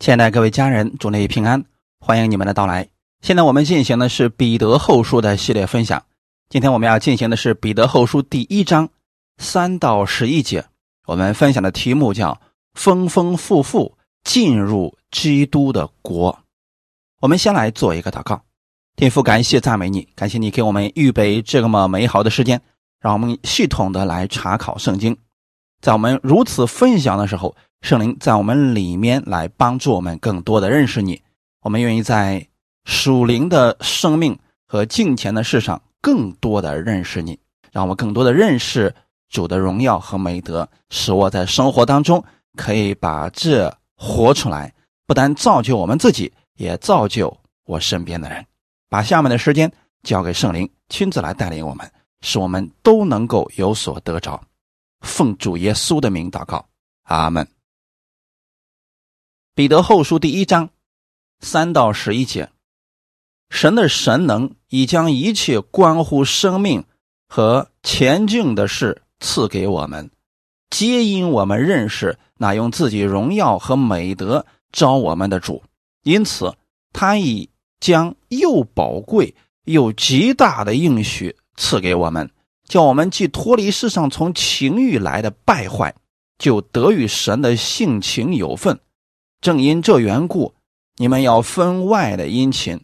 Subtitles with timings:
[0.00, 1.64] 亲爱的各位家人，祝你平安，
[2.00, 2.88] 欢迎你们的到来。
[3.22, 6.04] 现在我们进行的是彼得后书的系列分享。
[6.48, 8.88] 今天我们要进行的是彼得后书第一章
[9.38, 10.64] 三到十一节。
[11.06, 12.40] 我们分享的题目叫
[12.74, 16.38] “丰丰富富进入基督的国”。
[17.20, 18.42] 我们先来做一个祷告，
[18.96, 22.60] 天父，感谢赞美你，感谢你给我们预备这么美好的时间，
[23.00, 25.16] 让我们系统的来查考圣经。
[25.80, 27.54] 在我们如此分享的时候，
[27.84, 31.20] 圣灵在我们里面来帮助我们更多的认识你。
[31.60, 32.48] 我们愿意在
[32.86, 37.38] 属灵的生命和敬虔的事上更多的认识你，
[37.72, 38.94] 让我们更多的认识
[39.28, 42.24] 主的荣耀和美德，使我在生活当中
[42.56, 44.72] 可以把这活出来，
[45.06, 48.42] 不但造就我们自己，也造就我身边的人。
[48.88, 49.70] 把下面的时间
[50.04, 51.86] 交给圣灵，亲自来带领我们，
[52.22, 54.42] 使我们都能够有所得着。
[55.02, 56.64] 奉主耶稣的名祷告，
[57.02, 57.46] 阿门。
[59.56, 60.70] 彼得后书第一章
[61.38, 62.50] 三到十一节，
[63.50, 66.84] 神的神能已将一切关乎生命
[67.28, 70.10] 和前进的事赐给我们，
[70.70, 75.62] 皆因我们认识那用自己荣耀和美德招我们的主，
[76.02, 76.56] 因此
[76.92, 82.28] 他已将又宝贵又极大的应许赐给我们。
[82.66, 85.94] 叫我们既脱离世上从情欲来的败坏，
[86.38, 88.80] 就得与神的性情有份。
[89.44, 90.54] 正因这缘故，
[90.96, 92.80] 你们要分外的殷勤。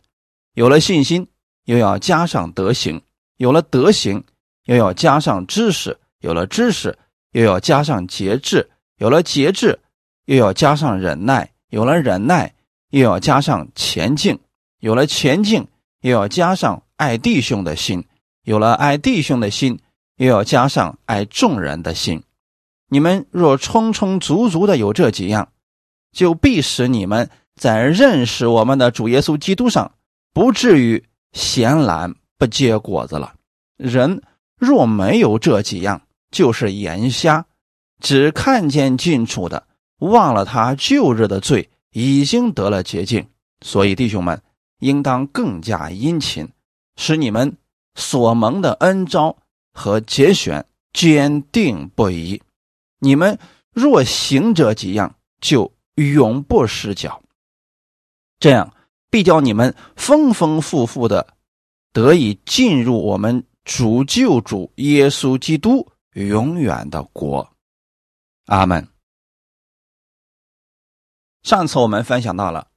[0.52, 1.26] 有了信心，
[1.64, 3.00] 又要加上德行；
[3.38, 4.22] 有了德行，
[4.66, 6.98] 又要加上知识；有了知识，
[7.32, 9.78] 又要加上节制；有了节制，
[10.26, 12.54] 又要加上忍耐；有了忍耐，
[12.90, 14.36] 又要加上前进；
[14.80, 15.66] 有了前进，
[16.02, 18.04] 又要加上爱弟兄的心。
[18.44, 19.80] 有了爱弟兄的心，
[20.18, 22.22] 又要加上爱众人的心。
[22.90, 25.48] 你们若充充足足的有这几样，
[26.12, 29.92] 就必使你们在认识我们的主耶稣基督上，
[30.32, 33.34] 不至于闲懒不结果子了。
[33.76, 34.22] 人
[34.56, 37.46] 若没有这几样，就是眼瞎，
[38.00, 39.66] 只看见近处的，
[39.98, 43.26] 忘了他旧日的罪已经得了洁净。
[43.64, 44.42] 所以弟兄们，
[44.80, 46.48] 应当更加殷勤，
[46.96, 47.56] 使你们。
[47.96, 49.36] 所蒙的恩招
[49.74, 52.40] 和节选坚定不移，
[53.00, 53.36] 你们
[53.74, 57.22] 若行这几样，就永不失脚。
[58.38, 58.74] 这样
[59.10, 61.34] 必叫你们丰丰富富的
[61.92, 67.50] 得以进入我们主救主耶稣基督永远的国。
[68.46, 68.88] 阿门。
[71.42, 72.68] 上次我们分享到了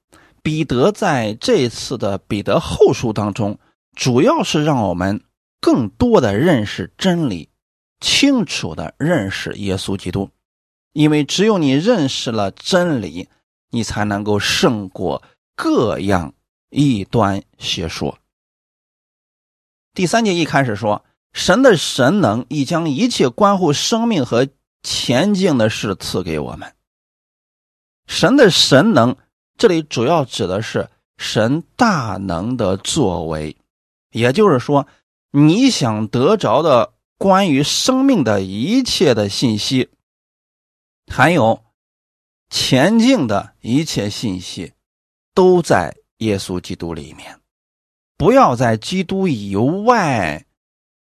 [0.42, 3.58] 彼得在这次的彼得后书当中。
[3.96, 5.22] 主要是让我们
[5.60, 7.48] 更多的认识真理，
[8.00, 10.28] 清楚的认识耶稣基督，
[10.94, 13.28] 因为只有你认识了真理，
[13.70, 15.22] 你才能够胜过
[15.54, 16.32] 各样
[16.70, 18.18] 异端邪说。
[19.92, 24.48] 第三节一开始说，神的神能已将一切关乎生命和
[24.82, 26.74] 前进的事赐给我们。
[28.06, 29.16] 神的神能，
[29.58, 33.56] 这里主要指的是神大能的作为。
[34.12, 34.86] 也就是说，
[35.32, 39.88] 你想得着的关于生命的一切的信息，
[41.06, 41.64] 还有
[42.50, 44.72] 前进的一切信息，
[45.34, 47.40] 都在耶稣基督里面。
[48.16, 50.46] 不要在基督以外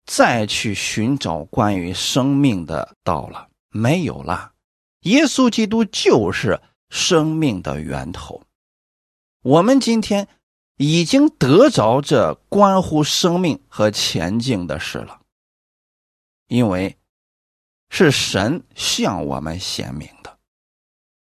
[0.04, 4.53] 再去寻找关于生命的道了，没有了。
[5.00, 6.60] 耶稣基督就是
[6.91, 8.42] 生命的源头。
[9.42, 10.28] 我们今天。
[10.78, 15.20] 已经得着这关乎生命和前进的事了，
[16.48, 16.97] 因为
[17.92, 20.38] 是神向我们显明的。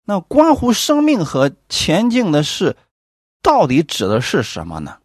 [0.05, 2.77] 那关乎生命和前进的事，
[3.41, 4.99] 到底指的是什么呢？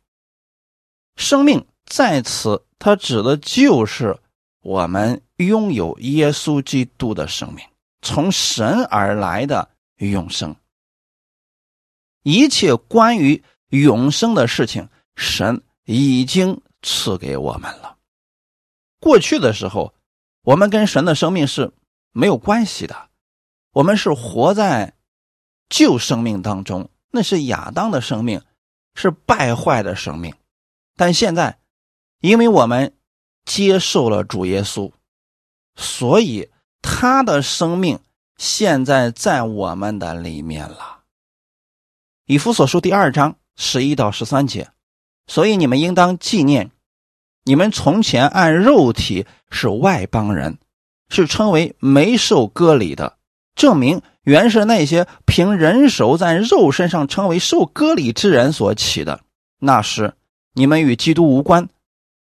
[1.17, 4.17] 生命在此，它指的就是
[4.63, 7.67] 我们拥有耶稣基督的生命，
[8.01, 10.55] 从神而来的永生。
[12.23, 13.43] 一切关于。
[13.71, 17.97] 永生的事情，神已经赐给我们了。
[18.99, 19.95] 过去的时候，
[20.43, 21.73] 我们跟神的生命是
[22.13, 23.09] 没有关系的，
[23.73, 24.95] 我们是活在
[25.69, 28.43] 旧生命当中，那是亚当的生命，
[28.95, 30.35] 是败坏的生命。
[30.97, 31.59] 但现在，
[32.21, 32.95] 因为我们
[33.45, 34.93] 接受了主耶稣，
[35.77, 36.51] 所以
[36.83, 38.01] 他的生命
[38.37, 41.03] 现在在我们的里面了。
[42.27, 43.37] 以弗所书第二章。
[43.63, 44.71] 十一到十三节，
[45.27, 46.71] 所以你们应当纪念，
[47.45, 50.59] 你们从前按肉体是外邦人，
[51.09, 53.17] 是称为没受割礼的，
[53.55, 59.21] 证明原是那些凭人手在肉身上称为受割礼之人所起的。
[59.59, 60.15] 那时
[60.55, 61.69] 你们与基督无关，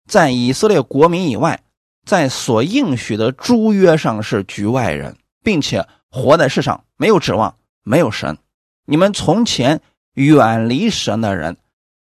[0.07, 1.63] 在以色列国民以外，
[2.05, 8.39] 在所应许的诸约上是局外人，并且活在世上没有指望，没有神。
[8.85, 9.81] 你们从前
[10.15, 11.57] 远离神的人，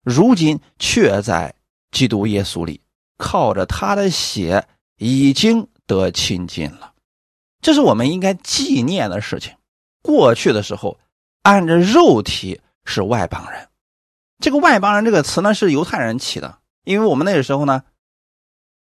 [0.04, 1.56] 如今却在
[1.92, 2.82] 基督耶稣里，
[3.24, 4.68] 靠着他的血
[4.98, 6.94] 已经得亲近了。
[7.62, 9.56] 这是我们应该纪念的事情。
[10.02, 11.00] 过去的时候，
[11.44, 13.70] 按着肉体是外邦人。
[14.40, 17.84] 这个“外邦人”这个词呢，是犹太人起的，因为我们那个时候呢，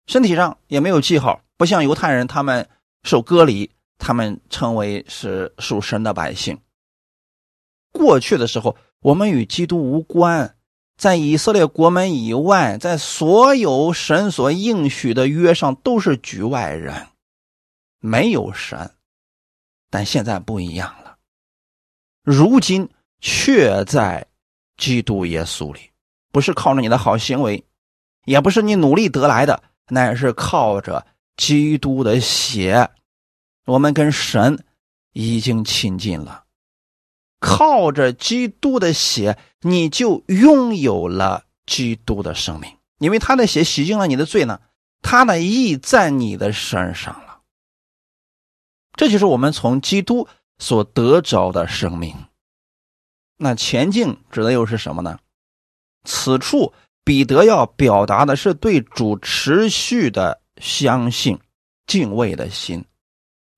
[0.06, 2.70] 身体上也没有记号，不像犹太人，他们
[3.02, 6.60] 受割离，他们称为是属神的百姓。
[7.92, 10.57] 过去的时候，我们与基督无关，
[10.98, 17.08] 在以色列国门以外，在所有神所应许的约上都是局外人，
[18.00, 18.92] 没有神。
[19.92, 21.18] 但现在不一样了，
[22.24, 22.90] 如今
[23.22, 24.26] 却在
[24.76, 25.92] 基督耶稣里，
[26.32, 27.64] 不是靠着你的好行为，
[28.26, 31.06] 也不是你努力得来的，乃是靠着
[31.38, 32.90] 基督的血，
[33.66, 34.62] 我们跟神
[35.14, 36.44] 已经亲近了。
[37.40, 44.60] 靠着基督的血，你就拥有了基督的生命，因为他的血洗净了你的罪呢，
[45.02, 47.42] 他的义在你的身上了。
[48.96, 52.16] 这就是我们从基督所得着的生命。
[53.38, 55.20] 那前进指的又是什么呢？
[56.06, 56.74] 此处
[57.04, 61.40] 彼得要表达的是对主持续的相信、
[61.86, 62.86] 敬畏的心，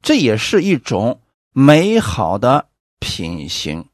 [0.02, 1.22] 这也是一种
[1.54, 2.69] 美好的。
[3.00, 3.86] 品行，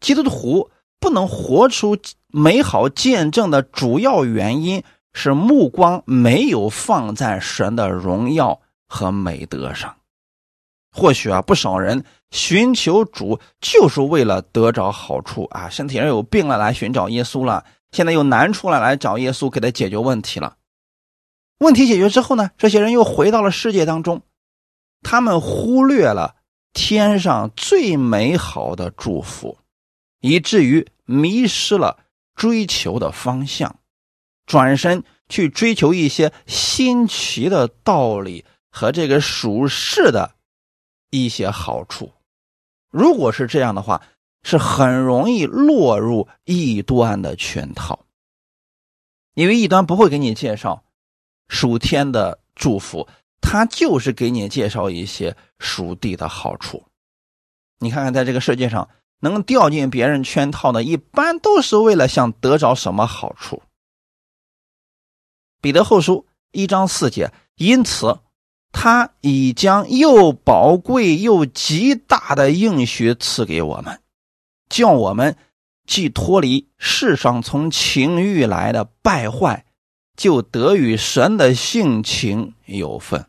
[0.00, 1.96] 基督徒不能活出
[2.28, 4.82] 美好见证的主要原因
[5.12, 9.96] 是目光没有放在神的荣耀和美德上。
[10.90, 20.56] 或许啊，不少人寻求主就是为了得着好处啊，身体上有病了来寻找耶稣了，现在有难处了来找耶稣给他解决问题了。
[21.58, 24.22] 问题解决之后呢，这些人又回到了世界当中，
[25.02, 26.36] 他们忽略了。
[26.74, 29.56] 天上最美好的祝福，
[30.20, 32.04] 以至于迷失了
[32.34, 33.78] 追求的方向，
[34.44, 40.34] 转身去追求一些新奇的道理和这个属世的
[41.10, 42.12] 一些好处。
[42.90, 44.02] 如果是这样的话，
[44.42, 48.04] 是很容易落入异端的圈套，
[49.34, 50.84] 因为异端不会给你介绍
[51.48, 53.08] 属天的祝福。
[53.46, 56.82] 他就是给你介绍一些属地的好处。
[57.78, 58.88] 你看看，在这个世界上
[59.20, 63.62] 能掉进别人圈套的，一般都是为了想得着什么好处。
[65.60, 68.18] 彼得后书一章四节，因此
[68.72, 74.00] 他已将又宝贵又极大的应许赐给我们，
[74.68, 75.36] 叫我们
[75.86, 79.66] 既脱离世上从情欲来的败坏，
[80.16, 83.26] 就得与神的性情有份。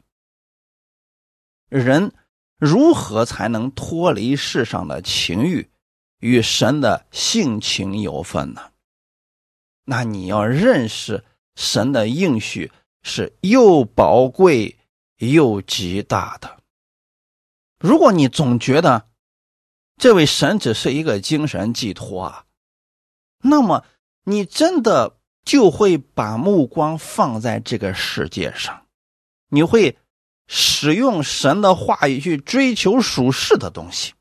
[1.76, 2.14] 人
[2.58, 5.70] 如何才能脱离世上的情欲，
[6.20, 8.72] 与神的性情有分呢？
[9.84, 11.26] 那你要认识
[11.58, 12.72] 神的应许
[13.04, 14.78] 是又宝贵
[15.18, 16.60] 又极大的。
[17.78, 19.10] 如果你总觉得
[19.98, 22.46] 这位神只是一个精神寄托啊，
[23.44, 23.84] 那么
[24.24, 28.86] 你真的就会把目光放在这个世界上，
[29.50, 29.98] 你会。
[30.48, 34.14] 使用神的话语去追求属世的东西，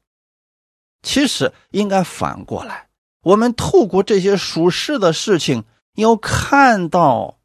[1.02, 2.88] 其实应该反过来。
[3.20, 5.64] 我们透过这些属世的事情，
[5.96, 7.38] 要看到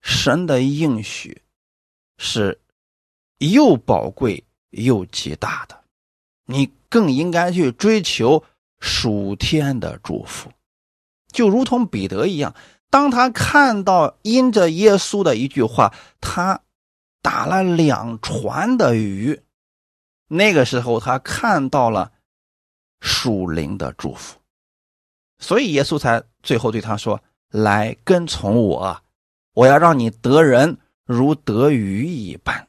[0.00, 1.42] 神的应许
[2.18, 2.60] 是
[3.38, 5.84] 又宝贵又极大的。
[6.46, 8.42] 你更应该去追求
[8.80, 10.50] 属天的祝福，
[11.30, 12.54] 就如同彼得一样，
[12.90, 16.60] 当他看到因着耶稣的一句话，他。
[17.24, 19.42] 打了两船的鱼，
[20.28, 22.12] 那个时候他看到了
[23.00, 24.38] 属灵的祝福，
[25.38, 29.02] 所以耶稣才最后对他说：“来跟从我，
[29.54, 30.76] 我要让你得人
[31.06, 32.68] 如得鱼一般。”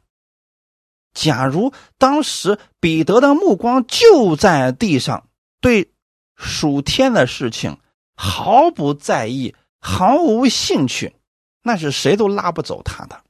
[1.13, 5.27] 假如当时彼得的目光就在地上，
[5.59, 5.91] 对
[6.37, 7.77] 属天的事情
[8.15, 11.13] 毫不在意、毫无兴趣，
[11.61, 13.24] 那是谁都拉不走他的。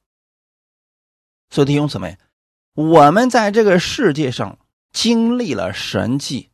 [1.56, 2.18] 所以弟兄姊妹，
[2.74, 4.58] 我们在这个世界上
[4.92, 6.50] 经历了神迹，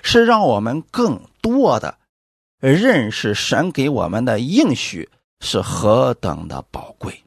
[0.00, 1.98] 是让我们更多的
[2.60, 5.10] 认识神给我们的应许
[5.40, 7.24] 是何等的宝贵。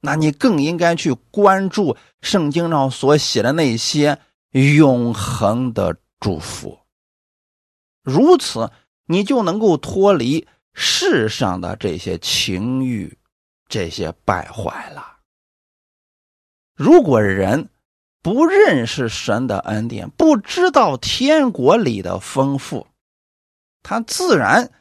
[0.00, 4.18] 那你更应该去关注圣经上所写的那些
[4.52, 6.78] 永恒的祝福。
[8.02, 8.70] 如此，
[9.04, 13.18] 你就能够脱离世上的这些情欲、
[13.68, 15.09] 这些败坏了。
[16.80, 17.68] 如果人
[18.22, 22.86] 不认识神的恩典，不知道天国里的丰富，
[23.82, 24.72] 他自然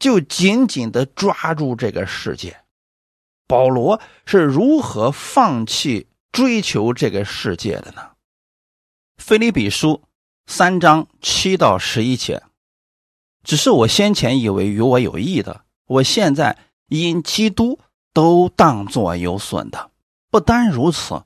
[0.00, 2.56] 就紧紧的抓住这个世界。
[3.46, 8.02] 保罗是如何放弃追求这个世界的呢？
[9.16, 10.02] 菲利比书
[10.46, 12.42] 三章七到十一节。
[13.44, 16.58] 只是我先前以为与我有益的，我现在
[16.88, 17.78] 因基督
[18.12, 19.92] 都当作有损的。
[20.32, 21.22] 不单如此，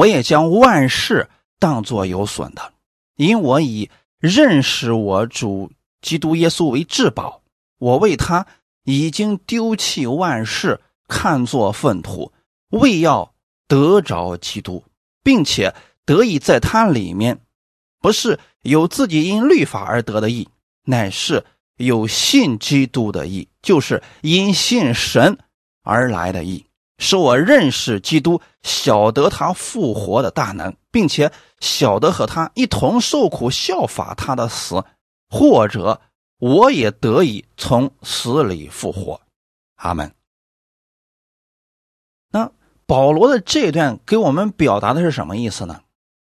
[0.00, 1.28] 我也将万事
[1.58, 2.72] 当作有损的，
[3.16, 7.42] 因我以认识我主基督耶稣为至宝。
[7.76, 8.46] 我为他
[8.84, 12.32] 已经丢弃万事，看作粪土，
[12.70, 13.34] 为要
[13.68, 14.82] 得着基督，
[15.22, 15.74] 并且
[16.06, 17.38] 得以在他里面，
[18.00, 20.48] 不是有自己因律法而得的义。
[20.84, 21.44] 乃是
[21.76, 25.36] 有信基督的义，就是因信神
[25.82, 26.64] 而来的义，
[27.00, 34.84] 使我认识基督，晓得他复活的大能，并且晓得和他一同受苦，效法他的死，
[35.28, 36.00] 或者
[36.38, 39.20] 我也得以从死里复活。
[39.76, 40.14] 阿门。
[42.30, 42.52] 那
[42.86, 45.82] 保罗的这段给我们表达的是什么意思呢？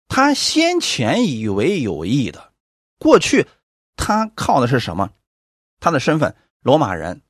[0.07, 2.51] 他先前以为有益的，
[2.99, 3.47] 过去。
[3.95, 5.11] 他靠的是什么？
[5.79, 7.21] 他的身份，罗马人，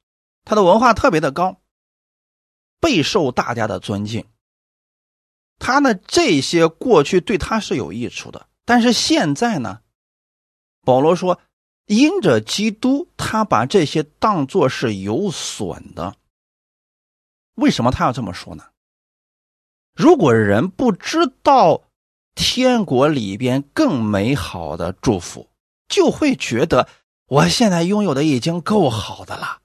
[0.45, 1.57] 他的文化特别的高，
[2.83, 4.25] 备受大家的尊敬。
[5.57, 9.79] 他的这些过去对他是有益处的，但是现在呢？
[10.81, 11.39] 保罗说，
[11.85, 16.17] 因着基督，他把这些当作是有损的。
[17.55, 18.65] 为什么他要这么说呢？
[19.95, 21.83] 如果人不知道
[22.35, 25.47] 天国里边更美好的祝福。
[25.89, 26.87] 就会觉得
[27.27, 29.61] 我现在拥有的已经够好的了。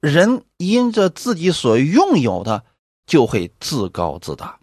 [0.00, 2.64] 人因着自己所拥有的，
[3.06, 4.60] 就会自高自大。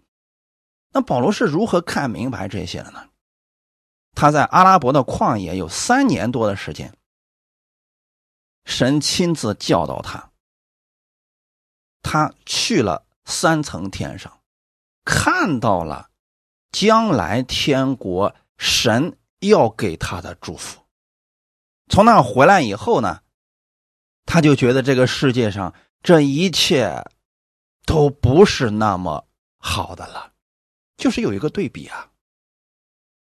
[0.92, 3.08] 那保罗是如何看明白这些的呢？
[4.14, 6.96] 他在阿拉伯的旷野有三年多的时间，
[8.64, 10.30] 神亲自教导他。
[12.02, 14.40] 他去了三层天上，
[15.04, 16.10] 看到了
[16.70, 19.16] 将来天国神。
[19.40, 20.80] 要给他的祝福。
[21.90, 23.20] 从那回来以后呢，
[24.34, 25.72] 他就觉得这个世界上
[26.02, 27.04] 这一切
[27.86, 30.32] 都不是那么好的了，
[30.96, 32.10] 就是有一个对比啊。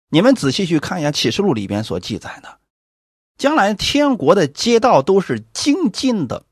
[0.10, 2.58] 你们仔细去看一下启示录里边所记载的，
[3.38, 6.48] 将来天国的街道都是金金的。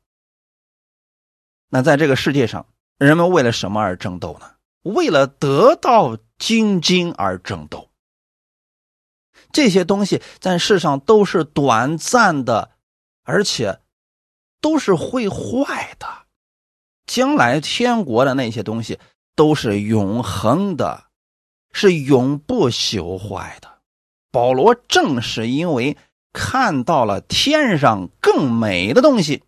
[1.68, 4.48] 那在这个世界上，人们为了什么而争斗呢？
[4.82, 7.90] 为了得到金金而争斗。
[9.50, 12.70] 这些东西在世上都是短暂的，
[13.24, 13.80] 而且
[14.62, 16.06] 都是会坏的。
[17.04, 18.98] 将来天国的那些东西
[19.34, 21.08] 都是永恒的，
[21.72, 23.80] 是永不朽坏的。
[24.30, 25.98] 保罗正是因为
[26.32, 29.42] 看到了天上更美的东西，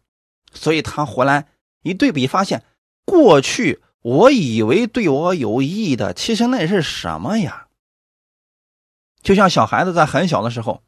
[0.53, 1.49] 所以他回来
[1.83, 2.63] 一对比，发现
[3.07, 7.69] 过去我以为对我有益的，其实那是什么呀？
[9.23, 10.83] 就像小孩子在很小的时候，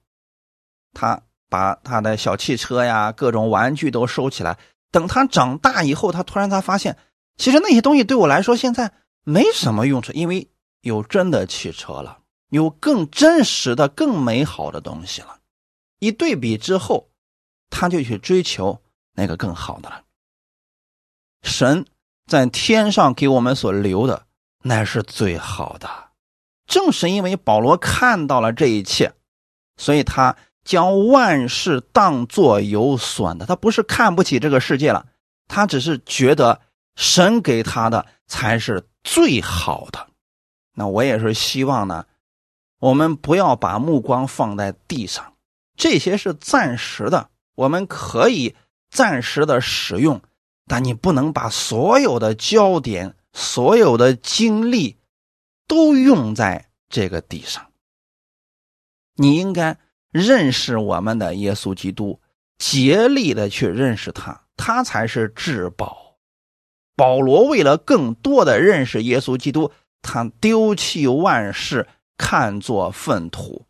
[0.92, 4.58] 他把他的小汽车呀、各种玩具都收起来。
[4.90, 6.96] 等他长大以后，他突然他发现，
[7.36, 8.92] 其实那些东西对我来说现在
[9.24, 10.48] 没什么用处，因为
[10.80, 12.18] 有真的汽车了，
[12.50, 15.38] 有更真实的、更美好的东西了。
[15.98, 17.08] 一对比之后，
[17.70, 18.80] 他就去追求
[19.14, 20.02] 那个更好的了。
[21.42, 21.84] 神
[22.26, 24.26] 在天上给我们所留的，
[24.62, 25.88] 乃是最好的。
[26.66, 29.12] 正是因为保罗看到了这一切，
[29.76, 30.36] 所以他
[30.66, 33.46] 将万事当作有损的。
[33.46, 35.06] 他不是看不起这个世界了，
[35.48, 36.60] 他只是觉得
[36.94, 40.08] 神给他的才是最好的。
[40.74, 42.04] 那我也是希望呢，
[42.80, 45.32] 我们不要把目光放在地上，
[45.74, 48.54] 这些是暂时的，我们可以
[48.90, 50.20] 暂时的使用，
[50.66, 54.98] 但你不能把所有的焦点、所有的精力。
[55.68, 57.72] 都用在这个地上。
[59.16, 62.20] 你应该认识我们的耶稣基督，
[62.58, 66.16] 竭力的去认识他，他才是至宝。
[66.94, 69.72] 保罗为了更多的认识耶稣基督，
[70.02, 71.86] 他丢弃万事，
[72.16, 73.66] 看作粪土，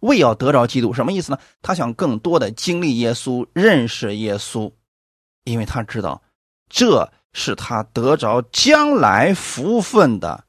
[0.00, 0.92] 为要得着基督。
[0.92, 1.38] 什么意思呢？
[1.62, 4.72] 他想更多的经历耶稣，认识耶稣，
[5.44, 6.22] 因为他知道
[6.68, 10.44] 这是他得着将来福分的。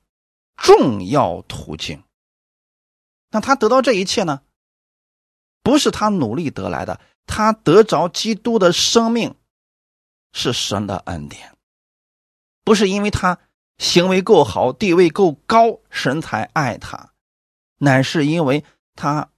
[0.58, 2.02] 重要途径。
[3.30, 4.42] 那他得到这一切呢？
[5.66, 9.34] 不是他努力得来的，他得着基督的生命，
[10.32, 11.58] 是神的恩典，
[12.64, 13.40] 不是因为他
[13.80, 17.14] 行为够好、地位够高，神才爱他，
[17.80, 19.32] 乃是因为他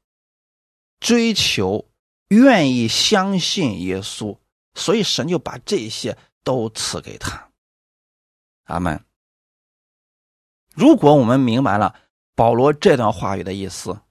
[0.99, 1.89] 追求、
[2.27, 4.37] 愿意相信耶稣，
[4.73, 7.47] 所以神就把这些都赐给他。
[8.65, 9.01] 阿门。
[10.73, 11.95] 如果我们明白了
[12.35, 14.01] 保罗这段话语的意思，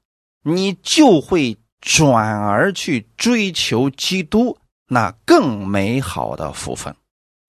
[0.40, 6.95] 你就会转而去追求基督那更美好的福分。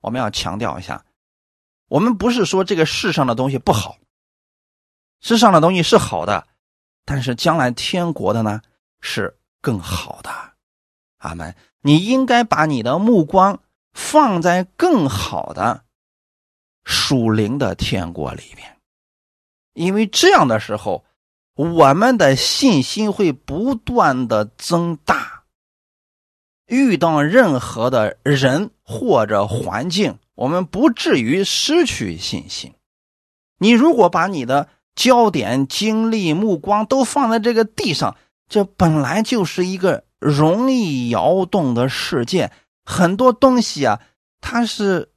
[0.02, 1.06] 我们要强调一下，
[1.88, 3.98] 我们不是说这个世上的东西不好，
[5.22, 6.48] 世上的东西是好的，
[7.06, 8.62] 但是将来天国的呢
[9.02, 10.30] 是更好的。
[11.18, 11.56] 阿门。
[11.82, 13.62] 你应该把你的目光
[13.94, 15.86] 放在更好的。
[16.90, 18.78] 属灵的天国里边，
[19.74, 21.04] 因为这样的时候，
[21.58, 25.44] 我们的信心会不断的增大。
[26.68, 32.74] 遇到任何的人或者环境，我们不至于失去信心。
[33.58, 38.16] 你如果把你的焦点、精力、目光都放在这个地上，
[38.48, 42.52] 这本来就是一个容易摇动的世界，
[42.86, 44.00] 很多东西啊，
[44.40, 45.12] 它是。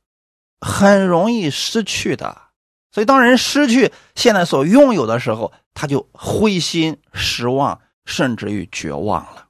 [0.62, 2.37] 很容易失去的，
[2.92, 9.48] 所以当人失去现在所拥有的时候，他就灰心失望，甚至于绝望了。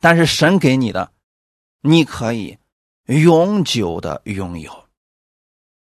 [0.00, 1.12] 但是神给你的，
[1.80, 2.58] 你可以
[3.06, 4.88] 永久的拥有。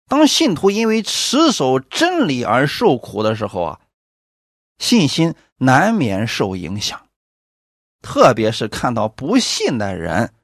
[0.06, 3.80] 当信徒因为持守真理而受苦的时候啊，
[4.78, 7.08] 信心难免受影响，
[8.02, 10.34] 特别是看到不信的人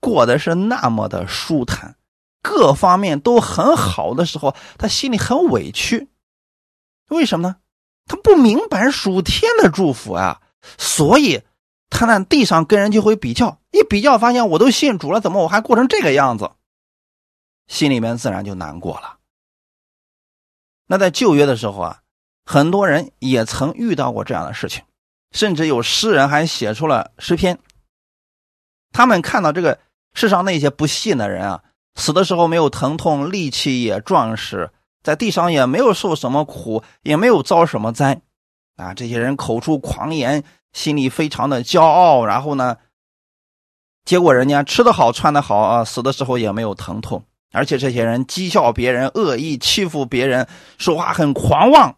[0.00, 1.96] 过的是那么的舒坦。
[2.42, 6.08] 各方面都很好的时候，他心里很委屈，
[7.08, 7.56] 为什么呢？
[8.06, 10.40] 他不明白属天的祝福啊，
[10.78, 11.42] 所以
[11.90, 16.50] 他那地上跟人就会比较，一比较发现我都信主了，怎么我还过成这个样子？
[17.66, 19.18] 心里面自然就难过了。
[20.86, 22.02] 那在旧约的时候啊，
[22.44, 24.84] 很多人也曾遇到过这样的事情，
[25.32, 27.58] 甚至有诗人还写出了诗篇。
[28.92, 29.80] 他们看到这个
[30.12, 31.64] 世上那些不信的人啊。
[31.96, 34.72] 死的时候没有疼痛，力气也壮实，
[35.04, 38.20] 在地上也没有受什么苦，也没有遭什么灾，
[38.76, 38.92] 啊！
[38.92, 42.78] 这些人口出狂言，心里非常的骄傲，然后呢，
[44.04, 51.96] 结果人家吃得好，穿得好啊，死的时候也没有疼痛，而且这些人讥笑别人，恶意欺负别人，说话很狂妄，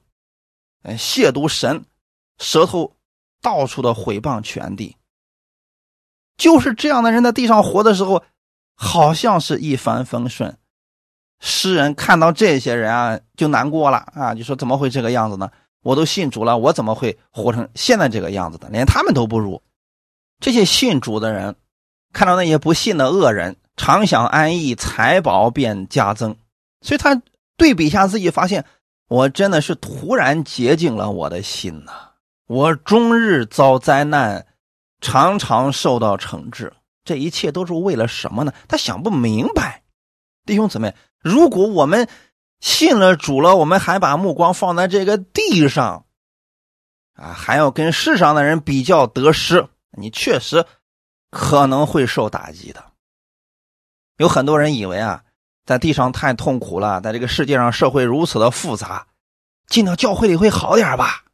[0.82, 1.84] 嗯，亵渎神，
[2.38, 2.92] 舌头
[3.40, 4.96] 到处的毁谤全地，
[6.36, 8.22] 就是这样的人在地上活的时候。
[8.78, 10.58] 好像是一帆风顺，
[11.40, 15.50] 诗人看到这些人啊，就难过了啊，就说怎么会这个样子呢？
[15.82, 18.68] 我都信主了，我怎么会活成现在这个样子的？
[18.70, 19.62] 连他们都不如。
[20.40, 21.56] 这些信主的人，
[22.12, 26.36] 看到那些不信的恶人，常想安逸，财宝便加增。
[26.80, 27.22] 所以他
[27.56, 28.64] 对比一下自己，发现
[29.08, 31.92] 我真的是突然洁净了我的心呐！
[32.48, 34.46] 我终日遭灾难，
[35.00, 36.72] 常常受到惩治。
[37.04, 38.52] 这一切都是为了什么呢？
[38.66, 39.82] 他想不明白，
[40.44, 42.08] 弟兄姊妹，如果我们
[42.60, 46.06] 信了主了，我们还把目光放在这个地上，
[47.14, 50.64] 啊，还要跟世上的人比较得失，你确实
[51.30, 52.84] 可能会受打击的。
[54.18, 55.24] 有很多人以为啊，
[55.64, 59.06] 在地上太痛苦了，在这个世界上社会如此的复杂，
[59.66, 61.24] 进到教会里会好点吧？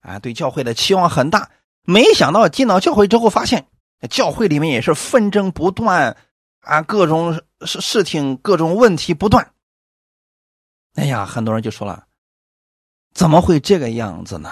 [0.00, 1.50] 啊，对教会的期望很大，
[1.82, 3.66] 没想到进到教会之后发现。
[4.08, 6.16] 教会里面也是纷争不断
[6.60, 9.52] 啊，各种事事情、各种问题不断。
[10.94, 12.06] 哎呀，很多人就说了
[13.14, 14.50] ：“怎么会这个样子呢？”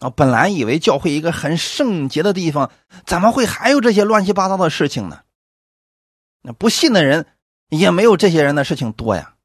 [0.00, 2.70] 啊，本来以为教会一个很圣洁的地方，
[3.06, 5.22] 怎么会还有这些乱七八糟的事情呢？
[6.42, 7.26] 那不信的人
[7.68, 9.36] 也没有这些人的事情多呀。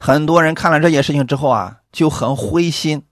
[0.00, 3.06] 很多人看了这些事情之后啊，就很灰心，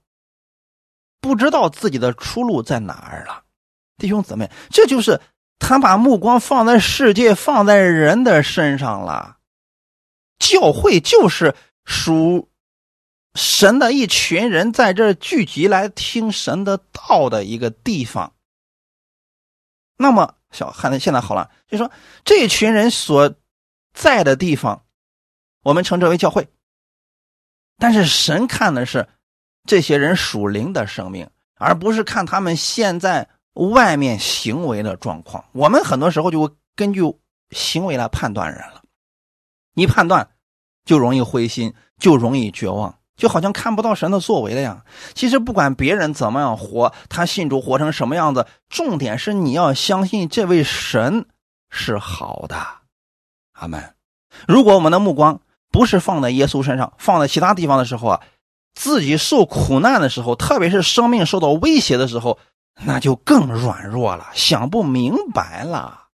[1.20, 3.44] 不知道自己的出路在哪儿了。
[3.96, 5.20] 弟兄姊妹，这就是。
[5.64, 9.38] 他把目光放在世界，放在人的身上了。
[10.40, 12.50] 教会就是属
[13.36, 18.34] 神的一群人在这聚集来听神的道的一个地方。
[19.96, 21.90] 那么，小汉，现在好了，就说
[22.24, 23.32] 这群人所
[23.94, 24.84] 在的地方，
[25.62, 26.48] 我们称之为教会。
[27.78, 29.08] 但是神看的是
[29.64, 33.28] 这些人属灵的生命，而不是看他们现在。
[33.54, 37.02] 外面行为的状况，我们很多时候就会根据
[37.50, 38.82] 行为来判断人了。
[39.74, 40.28] 一判断
[40.84, 42.98] 就容易灰心，就容易绝望。
[43.14, 44.84] 就好像看不到神的作为了呀。
[45.14, 51.26] 其实不管别人怎么样活，他信主活成什么样子，重点是你要相信这位神
[51.70, 52.56] 是好的。
[53.52, 53.94] 阿门。
[54.48, 58.20] 如果我们的目光不是放在耶稣身上，放在其他地方的时候啊，
[58.74, 62.38] 自己受苦难的时候，特别是生命受到威胁的时候，
[62.84, 66.08] 那就更软弱了，想不明白了。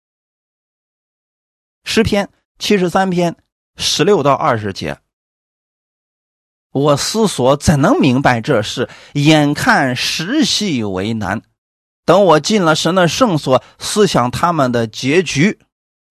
[1.83, 3.35] 诗篇七十三篇
[3.77, 4.97] 十六到二十节。
[6.71, 8.89] 我思索怎能明白这事？
[9.13, 11.41] 眼看时系为难。
[12.05, 15.59] 等我进了神的圣所，思想他们的结局，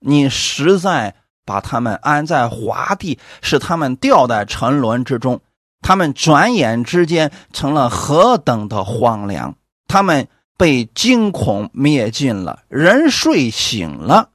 [0.00, 5.40] 你实在把他们安在华地，使他们掉在沉沦之中。
[5.82, 9.56] 他们转眼之间成了何等的荒凉！
[9.86, 12.64] 他们被惊恐灭尽了。
[12.68, 14.30] 人睡醒了，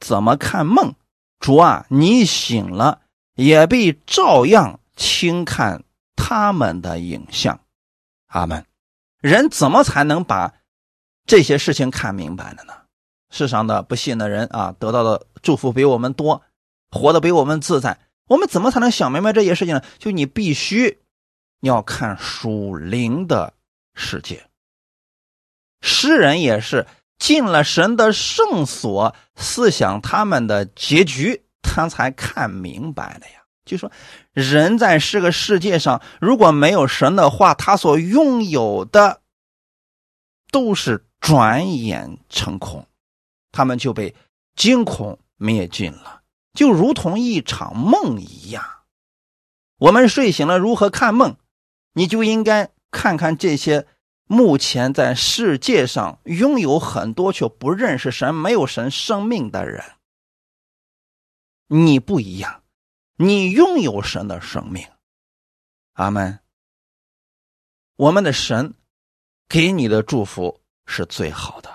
[0.00, 0.94] 怎么看梦？
[1.38, 3.00] 主啊，你醒了，
[3.34, 4.80] 也必照样。
[4.96, 5.82] 轻看
[6.14, 7.58] 他们的影像，
[8.26, 8.66] 阿门。
[9.22, 10.52] 人怎么才能把
[11.24, 12.74] 这些事情看明白了呢？
[13.30, 16.42] 世上的不信的人啊，得到的祝福比我们多，
[16.90, 17.98] 活得比我们自在。
[18.26, 19.82] 我们怎么才能想明白这些事情呢？
[19.98, 20.98] 就你必须
[21.60, 23.54] 要看属灵的
[23.94, 24.49] 世界。
[25.80, 26.86] 诗人也是
[27.18, 33.42] 进了神的圣所，思想他们的结局，他才看明白了呀。
[33.64, 33.92] 就说，
[34.32, 39.20] 人在这个世界上，如果没有神的话，他所拥有的
[40.50, 42.86] 都是转眼成空，
[43.52, 44.14] 他们就被
[44.56, 48.64] 惊恐灭尽了，就如同一场梦一样。
[49.78, 51.36] 我们睡醒了，如何看梦？
[51.92, 53.86] 你就应该看看这些
[54.32, 59.84] 目前在世界上拥有很多却不认识神、没有神生命的人，
[61.66, 62.62] 你不一样。
[63.16, 64.86] 你拥有神的生命，
[65.94, 66.38] 阿门。
[67.96, 68.74] 我们的神
[69.48, 71.68] 给你的祝福是最好的。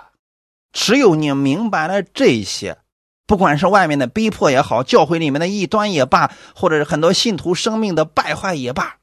[0.72, 2.78] 只有你明白了这些，
[3.26, 8.98] 不管是外面的逼迫也好，教会里面的异端也罢，或者是很多信徒生命的败坏也罢，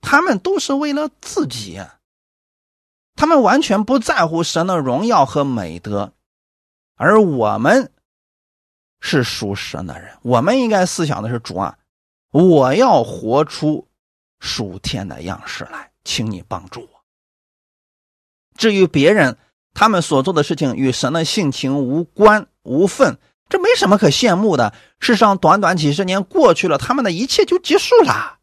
[0.00, 1.80] 他们都是为了自己，
[3.14, 6.12] 他们完全不在乎神的荣耀和美德，
[6.96, 7.90] 而我们。
[9.06, 11.76] 是属神的人，我们应该思想的是主啊，
[12.30, 13.86] 我要活出
[14.40, 16.88] 属天的样式来，请你帮助我。
[18.56, 19.36] 至于别人，
[19.74, 23.18] 他们所做的事情与神的性情无关无分，
[23.50, 24.72] 这没什么可羡慕的。
[25.00, 28.38] 世上短短几十年过去了，他们的一切就结束了。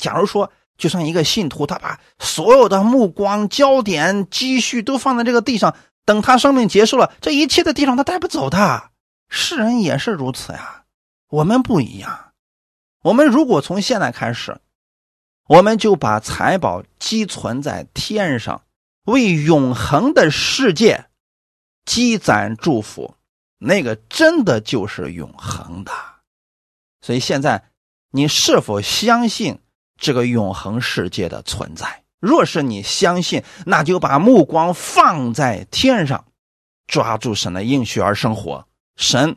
[0.00, 8.90] 假如说，就算一个信徒，他把所有的目光、焦点、积蓄都放在这个地上，等他生命结束了，这一切的地上他带不走的。
[9.28, 10.84] 世人也是如此呀，
[11.28, 12.32] 我们不一样。
[13.02, 14.58] 我们如果从现在开始，
[15.46, 18.62] 我们就把财宝积存在天上，
[19.04, 21.04] 为永恒的世界
[21.84, 23.16] 积攒祝福，
[23.58, 25.92] 那个真的就是永恒的。
[27.02, 27.64] 所以现在，
[28.10, 29.60] 你是否相信
[30.00, 32.02] 这个永恒世界的存在？
[32.18, 36.24] 若是你相信，那就把目光放在天上，
[36.86, 38.66] 抓住神的应许而生活。
[38.96, 39.36] 神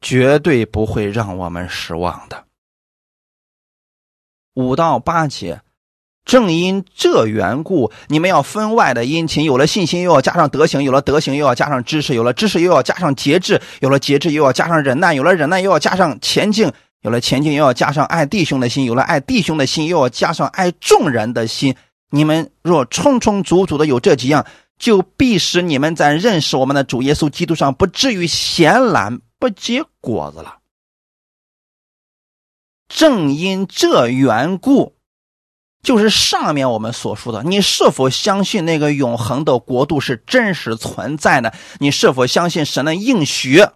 [0.00, 2.44] 绝对不会让我们失望的。
[4.54, 5.60] 五到八节，
[6.24, 9.44] 正因这缘故，你们要分外的殷勤。
[9.44, 16.68] 有了信心，又要加上德行；有了德行，又要加上知识；有了知识，又要加上节制；有了节制，又要加上忍耐；有了忍耐，又要加上前进；
[17.02, 21.76] 有了前进，又要加上爱弟兄的心；有了爱弟兄的心，又要加上爱众人的心。
[22.10, 24.46] 你们若充充足足的有这几样，
[24.78, 30.58] 就必使你们在认识我们的主耶稣基督上不至于闲懒不结果子了。
[32.88, 34.94] 正因这缘故，
[35.82, 41.52] 就是上面我们所说的，你是否相信那个永恒的国度是真实存在的？
[41.78, 43.66] 你是否相信神的应许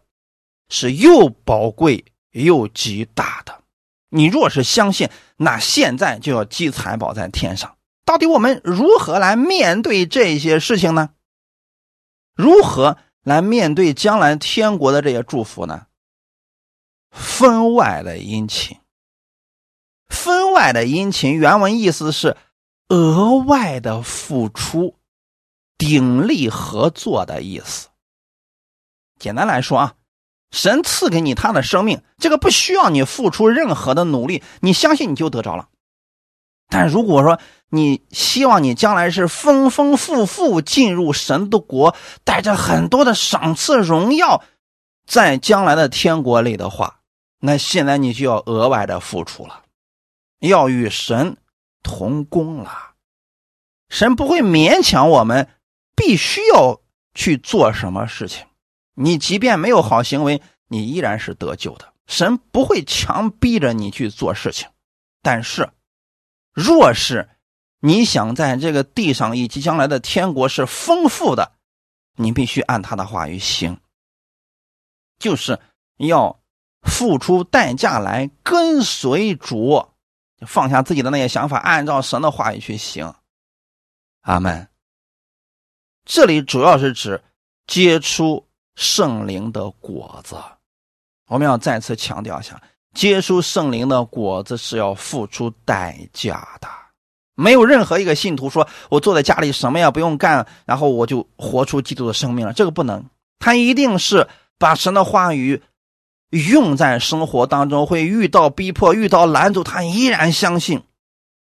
[0.68, 2.04] 是又宝贵
[2.44, 3.62] 又极大的？
[4.08, 7.76] 你若是相信，那现在就要积财宝在天上。
[8.04, 11.10] 到底我们如何来面对这些事情呢？
[12.34, 15.86] 如何来面对将来天国的这些祝福呢？
[17.10, 18.78] 分外的殷勤，
[20.08, 22.36] 分外的殷勤，原文意思是
[22.88, 24.96] 额外的付出，
[25.76, 27.88] 鼎力合作的意思。
[29.18, 29.94] 简单来说啊，
[30.56, 35.68] 神赐给你他的生命，这个不需要你付出任何的努力，你相信你就得着了。
[36.68, 37.38] 但如果说
[37.68, 44.42] 你希望你将来是丰丰富富进入神的国，带着很多的赏赐荣耀，
[45.06, 47.00] 在将来的天国里的话，
[47.40, 49.62] 那现在你就要额外的付出了。
[50.40, 51.36] 要与神
[51.82, 52.94] 同工了。
[53.90, 55.48] 神不会勉强我们
[55.94, 56.80] 必须要
[57.14, 58.46] 去做什么事情。
[58.98, 61.92] 你即便没有好行为，你依然是得救的。
[62.06, 64.68] 神不会强逼着你去做事情。
[65.22, 65.70] 但是，
[66.52, 67.28] 若是
[67.80, 71.52] 你想在这个地上以及将来的天国是丰富的，
[72.14, 73.78] 你必须按他的话语行，
[75.18, 75.60] 就是
[75.98, 76.40] 要
[76.82, 79.88] 付出代价来跟随主，
[80.46, 83.14] 放下自己的那些想法，按照神的话语去行。
[84.22, 84.68] 阿门。
[86.04, 87.24] 这里主要是指
[87.66, 88.45] 结出
[88.76, 90.36] 圣灵的果子。
[91.26, 92.62] 我们要再次强调一下，
[92.94, 96.68] 结出圣灵的果子是要付出代价的。
[97.34, 103.04] 没有任何一个信徒说：“我坐在家里什么也不用干，然后我就活出基督的生命了。”这个不能，
[103.38, 105.62] 他一定是把神的话语
[106.30, 110.84] 用在生活当中，会遇到逼迫、遇到拦阻，他依然相信，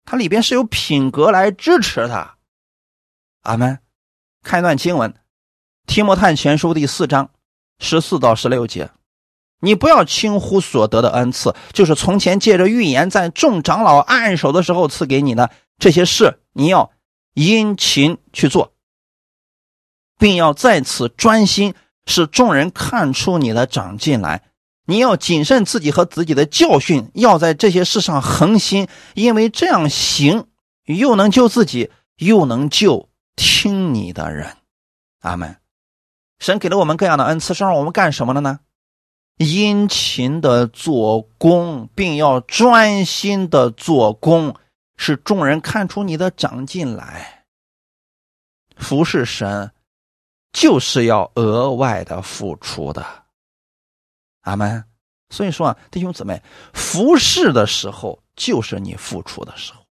[0.06, 2.36] 他里边是有品格来支持他。
[3.42, 3.80] 阿门。
[4.44, 5.12] 看一段经文，
[5.90, 7.32] 《提摩太前书》第四章
[7.80, 8.92] 十四到十六节。
[9.60, 15.50] 你不要轻忽所得的恩赐，就是从前借着预言在众长老按手的时候赐给你的
[15.80, 16.92] 这些事，你要
[17.34, 18.74] 殷勤去做，
[20.20, 21.74] 并要在此专心，
[22.06, 24.44] 使众人看出你的长进来。
[24.86, 30.46] 你要谨慎自己和自己的教训，要在这些事上恒心，因为这样行，
[30.86, 34.56] 又能救自己，又能救听你的人。
[35.22, 35.56] 阿门。
[36.40, 38.60] 神给了我们各样的恩赐，是让我们干什么的呢？
[39.38, 44.56] 殷勤的做工，并要专心的做工，
[44.98, 47.46] 使众人看出你的长进来。
[48.76, 49.72] 服侍神，
[50.52, 53.06] 就是要额外的付出的。
[54.42, 54.84] 阿门。
[55.30, 56.42] 所以说啊，弟兄姊妹，
[56.74, 59.86] 服侍的时候就是你付出的时候。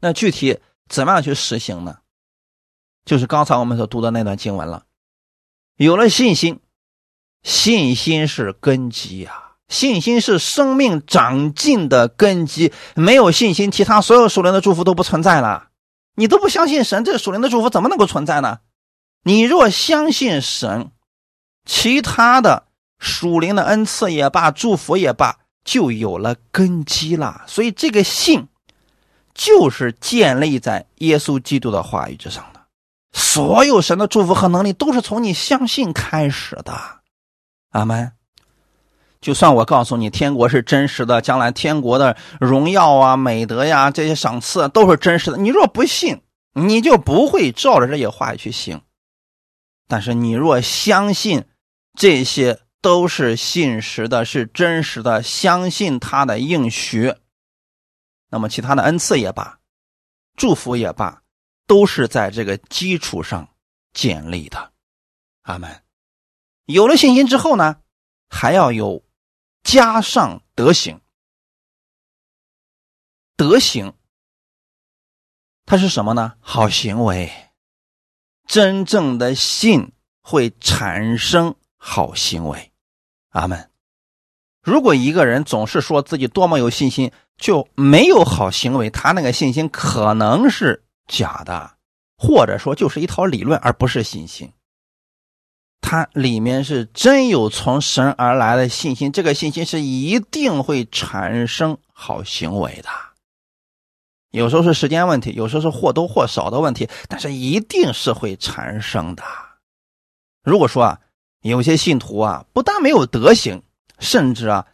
[0.00, 2.01] 那具体怎么样去实行呢？
[3.04, 4.84] 就是刚才我们所读的那段经文了。
[5.76, 6.60] 有了信心。
[7.42, 12.72] 信心是根基呀，信心是生命长进的根基。
[12.94, 15.70] 没有信心，其他所有属灵的祝福都不存在了。
[16.14, 18.60] 你都不相信神，这属灵的祝福怎么能够存在呢？
[19.24, 20.92] 你若相信神，
[21.64, 22.68] 其他的
[23.00, 27.42] 属灵的恩赐也罢，祝福也罢，就有了根基了。
[27.48, 28.46] 所以这个信，
[29.34, 32.61] 就是建立在耶稣基督的话语之上的。
[33.12, 37.00] 所有神的祝福和能力，都是从你相信开始的。
[37.70, 38.12] 阿门。
[39.20, 46.20] 就算我告诉你天国是真实的，将来天国的荣耀啊、美德呀这些赏赐都是真实的，你若不信，
[46.54, 48.82] 你就不会照着这些话去行。
[49.86, 51.44] 但是你若相信
[51.94, 57.14] 这些都是信实的、是真实的，相信他的应许，
[58.28, 59.60] 那么其他的恩赐也罢，
[60.36, 61.21] 祝福也罢，
[61.66, 63.48] 都是在这个基础上
[63.92, 64.72] 建立的。
[65.42, 65.82] 阿门。
[66.66, 67.80] 有了信心之后呢，
[68.28, 69.04] 还要有
[69.62, 71.00] 加上德行。
[73.36, 73.94] 德行，
[75.64, 76.34] 它是什么呢？
[76.40, 77.32] 好行为。
[78.46, 82.72] 真正的信会产生好行为。
[83.30, 83.70] 阿门。
[84.62, 91.72] 如果一个人总是说自己多么有信心，就没有好行为，他那个信心可能是假的，
[92.16, 94.52] 或者说就是一套理论，而不是信心。
[95.80, 102.88] 它里面是真有从神而来的信心，这个信心是一定会产生好行为的。
[104.30, 109.22] 有时候是时间问题，有时候是或多或少的问题，但是一定是会产生的。
[110.42, 111.00] 如果说啊，
[111.42, 113.62] 有些信徒啊，不但没有德行，
[113.98, 114.66] 甚至啊，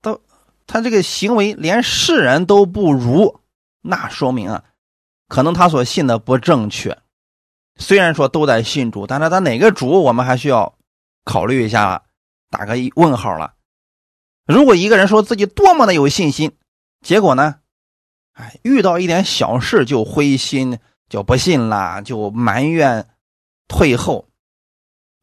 [0.00, 0.20] 都
[0.66, 3.40] 他这个行为连世人都不如，
[3.80, 4.64] 那说明啊，
[5.28, 6.98] 可能他所信的不正确。
[7.76, 10.74] 虽然说都在信主，但是他哪个主，我们还需要
[11.24, 12.04] 考虑一下，
[12.50, 13.54] 打个问号了。
[14.46, 16.52] 如果一个人说自己多么的有信心，
[17.04, 17.56] 结果呢，
[18.34, 23.08] 哎，遇到一点小事就灰心，就不信了，就埋怨、
[23.66, 24.28] 退后，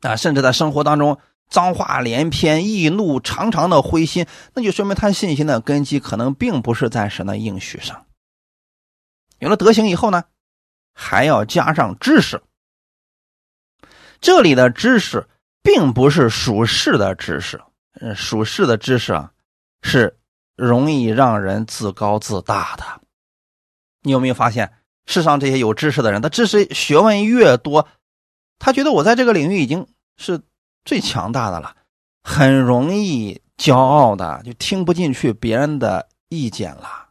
[0.01, 8.05] 啊，甚至在生活当中脏话连篇、易怒、常常的灰心，那就说明他信心的根基可能并不是在神的应许上。
[9.41, 10.23] 有了德行以后呢？
[10.93, 12.43] 还要加上知识。
[14.19, 15.27] 这里的知识
[15.63, 17.59] 并不是属世的知识，
[17.93, 19.31] 呃，属世的知识啊，
[19.81, 20.19] 是
[20.55, 23.01] 容易让人自高自大的。
[24.01, 24.73] 你有没有发现，
[25.07, 27.87] 世上这些有知识的人，他知识学问越多，
[28.59, 30.43] 他觉得我在这个领域已经是
[30.85, 31.75] 最强大的了，
[32.21, 37.09] 很容易骄傲的，就听不进去别人的意见了，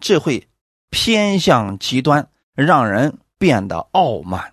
[0.00, 0.48] 这会
[0.90, 4.52] 偏向极端，让人变得傲慢。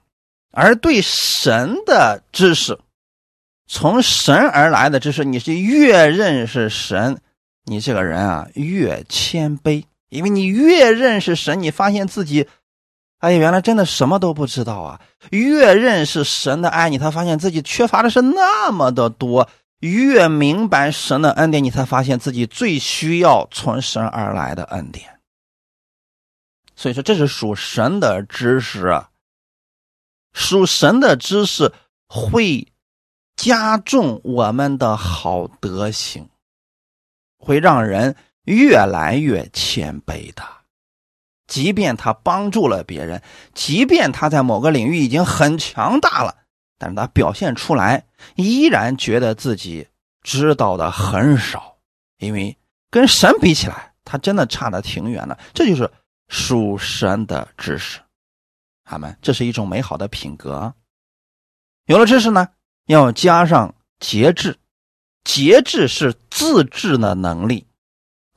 [0.52, 2.80] 而对神的知识，
[3.67, 7.19] 从神而来的知识，你是越认识神，
[7.65, 12.48] 你这个人啊越谦卑，因为你越认识神，你发现自己。
[13.19, 15.02] 哎呀，原来真的什么都不知道啊！
[15.32, 19.48] 越认识神的爱你，才发现自己缺乏的是那么的多；
[19.80, 25.14] 越明白神的恩典，你才发现自己最需要从神而来的恩典。
[26.76, 29.10] 所以说，这是属神的知识啊！
[30.34, 31.72] 属神的知识
[32.08, 32.68] 会
[33.36, 36.30] 加重我们的好德行，
[37.38, 40.44] 会让人越来越谦卑的。
[41.48, 43.22] 即便他帮助了别人，
[43.54, 46.36] 即便他在某个领域已经很强大了，
[46.78, 49.88] 但是他表现出来依然觉得自己
[50.24, 51.78] 知道的很少，
[52.18, 52.58] 因为
[52.90, 55.38] 跟神比起来，他真的差的挺远的。
[55.54, 55.90] 这就是
[56.28, 58.00] 属神的知识，
[58.84, 60.74] 他们这是一种美好的品格。
[61.86, 62.50] 有了知识呢，
[62.88, 64.58] 要加上节制，
[65.24, 67.68] 节制是自制的能力。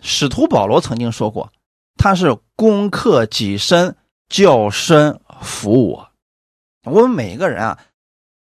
[0.03, 1.53] 使徒保罗曾经说过。
[2.01, 3.97] 他是攻克己身，
[4.29, 6.13] 教身服我。
[6.85, 7.77] 我们每一个人啊，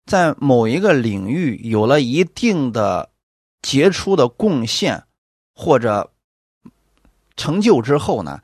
[0.06, 3.12] 在某一个领域有了一定的
[3.62, 5.04] 杰出的贡献
[5.54, 6.12] 或者
[7.36, 8.42] 成就之后呢，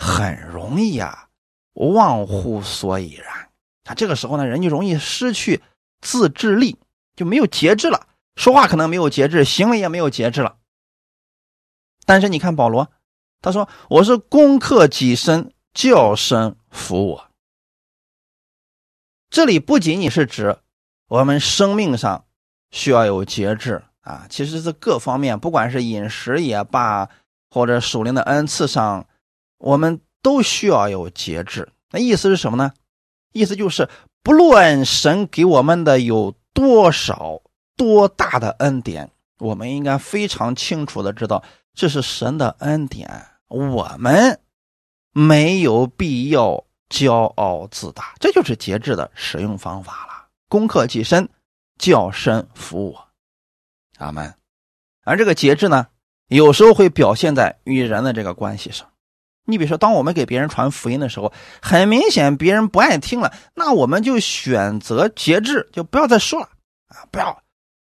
[0.00, 1.28] 很容易啊
[1.74, 3.50] 忘乎所以然。
[3.84, 5.62] 啊，这个时候呢，人就容易失去
[6.00, 6.78] 自制力，
[7.14, 8.06] 就没有节制了。
[8.36, 10.56] 说话可能没有节制，行为也没有节制了。
[12.06, 12.90] 但是你看保罗。
[13.42, 17.30] 他说：“我是攻克己身，叫身服我。”
[19.30, 20.58] 这里不仅仅是指
[21.08, 22.26] 我们生命上
[22.70, 27.08] 需要有节制啊，其实是各方面，不管是饮食也罢，
[27.48, 29.06] 或者属灵的恩赐上，
[29.60, 31.70] 我们都需要有节制。
[31.90, 32.72] 那意思是什么呢？
[33.32, 33.88] 意思就是，
[34.22, 37.42] 不论神给我们的有多少、
[37.76, 41.44] 多大的恩典，我们应该非常清楚的知道，
[41.74, 43.26] 这是神的恩典。
[43.48, 44.40] 我们
[45.12, 50.28] 没有必要骄傲自大，这就是节制的使用方法了。
[50.48, 51.28] 攻克己身，
[51.78, 53.08] 叫身服我，
[53.98, 54.34] 阿门。
[55.04, 55.88] 而这个节制呢，
[56.28, 58.88] 有时候会表现在与人的这个关系上。
[59.44, 66.48] 你比如说，当我们给别人传福音的时候，很明显别人不爱听了，那我们就选择节制，就不要再说了
[66.88, 67.42] 啊，不要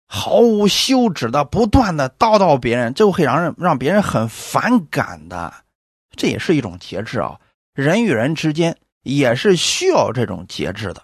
[0.08, 5.54] 毫无休止的不断的叨叨别人，这会让人让别人很反感的。
[6.16, 7.40] 这也是一种节制啊，
[7.74, 11.04] 人与人之间也是需要这种节制的。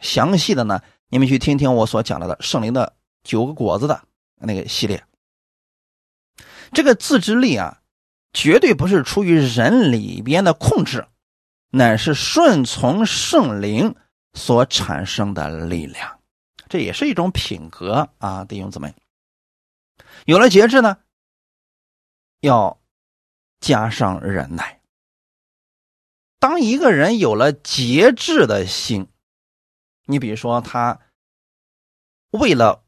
[0.00, 2.92] 详细的呢，你们去听听我所讲到的圣灵的
[3.24, 4.02] 九个果子的
[4.40, 5.02] 那个系列。
[6.72, 7.81] 这个自制力啊，
[8.32, 11.06] 绝对不是出于人里边的控制，
[11.70, 13.94] 乃是顺从圣灵
[14.34, 16.20] 所产生的力量。
[16.68, 18.94] 这也是一种品格啊，弟兄姊妹。
[20.24, 20.98] 有了节制呢，
[22.40, 22.78] 要。
[23.62, 24.80] 加上忍耐。
[26.40, 29.06] 当一个人有了节制的心，
[30.04, 30.98] 你比如说他
[32.30, 32.82] 为了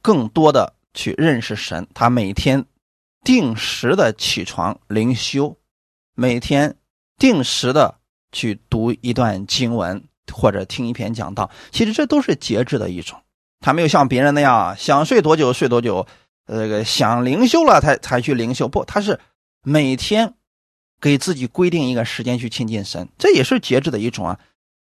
[0.00, 2.64] 更多的去认识神，他每天
[3.24, 5.58] 定时的起床灵修，
[6.14, 6.76] 每天
[7.18, 7.98] 定时的
[8.30, 13.20] 去读一段经文或者听一篇讲道，其实这都是节制的一种。
[13.60, 16.06] 他没有像别人那样想睡多久睡多久，
[16.46, 19.20] 这个想灵修了才才去灵修，不，他是。
[19.64, 20.34] 每天
[21.00, 24.40] 给自己规定一个时间去亲近神，这也是节制的一种啊。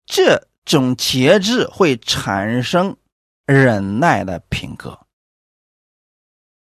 [0.04, 2.96] 这种节制会产生
[3.46, 4.98] 忍耐的品格。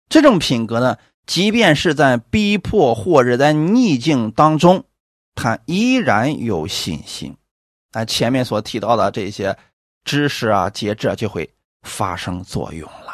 [0.08, 0.98] 这种品格呢，
[1.30, 4.84] 即便是在逼迫或者在逆境当中，
[5.36, 7.38] 他依然有信心。
[7.94, 9.56] 那前面所提到的这些
[10.04, 11.48] 知识啊、节制啊，就会
[11.84, 13.13] 发生作用了。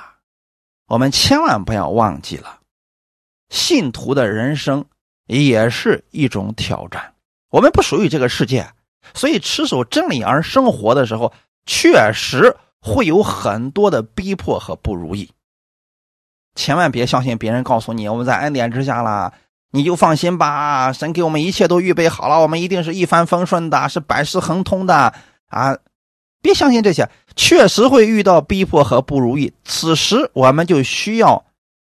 [0.88, 2.62] 我们千万不要忘记了。
[3.50, 4.86] 信徒的人生
[5.28, 7.16] 也是一种挑战。
[7.50, 8.66] 我们不属于这个世界，
[9.14, 11.34] 所以持守真理而生活的时候，
[11.66, 15.30] 确实会有很多的逼迫和不如意。
[16.56, 19.34] 千万别相信别人告诉你我们在恩典之下了，
[19.72, 25.14] 你就放心吧，神给我们一切都预备好了，我们一定是一帆风顺的，是百事亨通的
[25.48, 25.78] 啊！
[26.42, 29.54] 别相信这些，确实会遇到逼迫和不如意。
[29.64, 31.46] 此时我们就需要。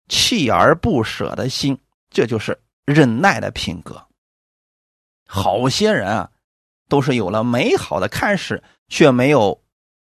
[0.10, 1.78] 锲而不舍的心，
[2.10, 4.06] 这就是忍耐的品格。
[5.26, 6.30] 好些人啊，
[6.90, 9.58] 都是有了美好的开始，却没有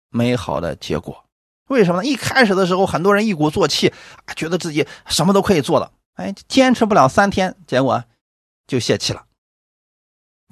[0.09, 1.23] 美好的结果。
[1.71, 2.07] 为什么呢？
[2.07, 3.93] 一开始的时候，很多人一鼓作气，
[4.35, 8.03] 觉得自己什么都可以做的哎，坚持不了三天，结果
[8.67, 9.23] 就泄气了。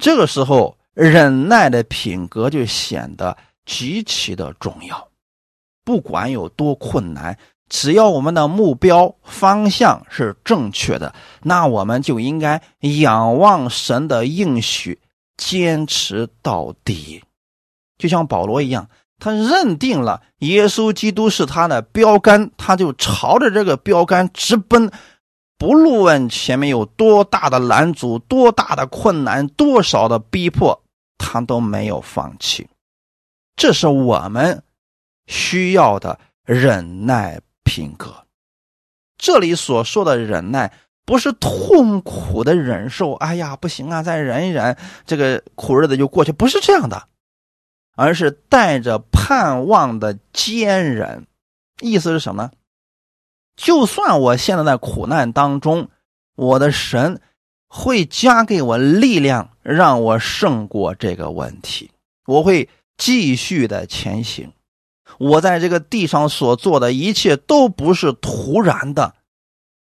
[0.01, 5.09] 这个时候，忍耐的品格就显得极其的重要。
[5.83, 11.13] 不管有多困难，只要我们的目标方向是正确的，
[11.43, 12.61] 那我们就应该
[13.01, 14.99] 仰望神的应许，
[15.35, 17.21] 坚持到底。
[17.97, 18.89] 就像保罗一样，
[19.19, 24.91] 他认定了耶稣基督是他的标杆，他就朝着这个标杆直奔。
[25.57, 30.81] 不论前面有多大的拦阻、多大的困难、多少的逼迫，
[31.17, 32.67] 他都没有放弃。
[33.57, 34.63] 这是我们
[35.27, 38.23] 需要的忍耐品格。
[39.17, 40.71] 这里所说的忍耐，
[41.05, 43.15] 不是痛苦的忍受。
[43.15, 47.09] 哎呀，不行啊，再忍一忍，这个苦日子就过去，不是这样的，
[47.95, 51.25] 而是带着盼望的坚忍。
[51.81, 52.51] 意思是什么呢？
[53.55, 55.89] 就算我现在在苦难当中，
[56.35, 57.21] 我的神
[57.67, 61.91] 会加给我力量，让我胜过这个问题。
[62.25, 64.51] 我会继续的前行。
[65.17, 69.15] 我在这个地上所做的一切都不是突然的。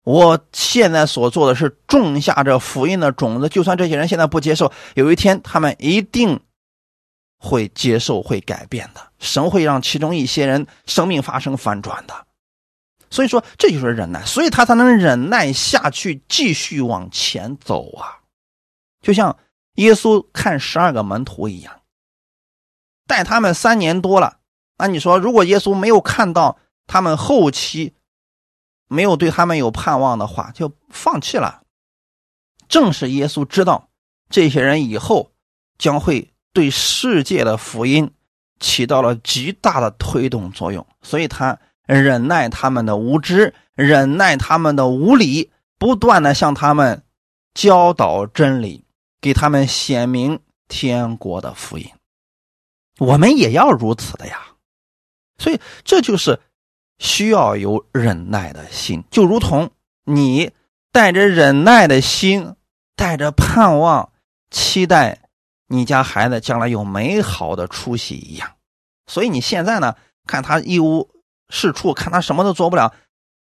[0.04, 3.50] 我现在所做的是种下这福音的种子。
[3.50, 6.40] 就算这些人现在不接受，有一天他们一定
[7.40, 9.12] 会接受，会改变的。
[9.18, 12.28] 神会让其中一些人生命发生反转的。
[13.10, 18.20] 所以说，这就是忍耐，所以他才能忍耐下去，继续往前走啊。
[19.02, 19.36] 就像
[19.76, 21.82] 耶稣看十二个门徒一样，
[23.08, 24.38] 带他们三年多了。
[24.78, 27.96] 那你说，如果耶稣没有看到他们后期
[28.88, 31.64] 没有对他们有盼望的话，就放弃了。
[32.68, 33.90] 正是耶稣知道
[34.30, 35.32] 这些人以后
[35.80, 38.12] 将会对世界的福音
[38.60, 41.60] 起到了极大的推动作用，所以他。
[41.92, 47.02] 忍耐他们的无知，忍耐他们的无理，不断的向他们
[47.56, 48.86] 教导真理，
[49.20, 51.90] 给他们显明天国的福音。
[53.00, 54.50] 我们也要如此的呀，
[55.40, 56.40] 所以这就是
[57.00, 59.72] 需要有忍耐的心，就如同
[60.04, 60.52] 你
[60.92, 62.54] 带着忍耐的心，
[62.96, 64.12] 带着盼望，
[64.52, 65.22] 期待
[65.70, 68.52] 你家孩子将来有美好的出息一样。
[69.08, 69.96] 所以你现在呢，
[70.28, 71.10] 看他一无。
[71.52, 72.94] 是处看他什么都做不了，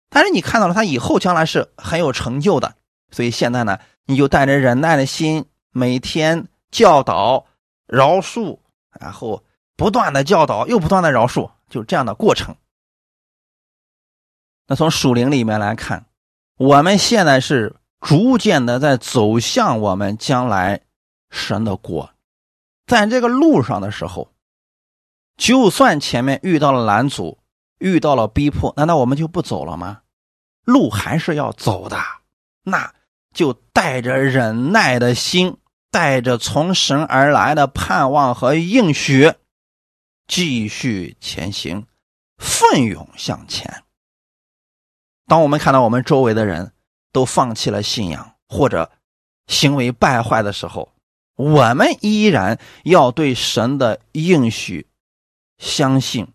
[0.09, 2.76] 但是你看到了他以后将来是很有成就的，
[3.11, 7.45] 所以现在呢，你就带着忍耐的心，每天教导、
[7.87, 8.61] 饶恕，
[8.99, 9.45] 然后
[9.76, 12.57] 不断的教导，又不断的饶恕，就这样的过程。
[14.66, 16.07] 那从属灵里面来看，
[16.57, 20.81] 我们现在是逐渐的在走向我们将来
[21.29, 22.09] 神的国，
[22.89, 24.32] 在这个路上的时候，
[25.36, 27.39] 就算前面遇到了拦阻。
[27.80, 30.01] 遇到了逼迫，难道我们就不走了吗？
[30.64, 31.97] 路还是要走的，
[32.64, 32.93] 那
[33.32, 35.59] 就带着忍耐的心，
[35.93, 39.32] 带着从神而来的盼望和应许，
[40.26, 41.86] 继续前行，
[42.36, 43.84] 奋勇向前。
[45.28, 46.72] 当我们看到我们周围的人
[47.12, 48.91] 都放弃了信仰或者
[49.47, 50.93] 行为败坏的时候，
[51.39, 54.89] 我们依然要对神的应许
[55.57, 56.26] 相信、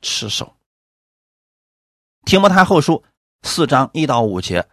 [0.00, 0.54] 持守。
[2.24, 3.04] 提摩太后书
[3.42, 4.66] 四章一到五节，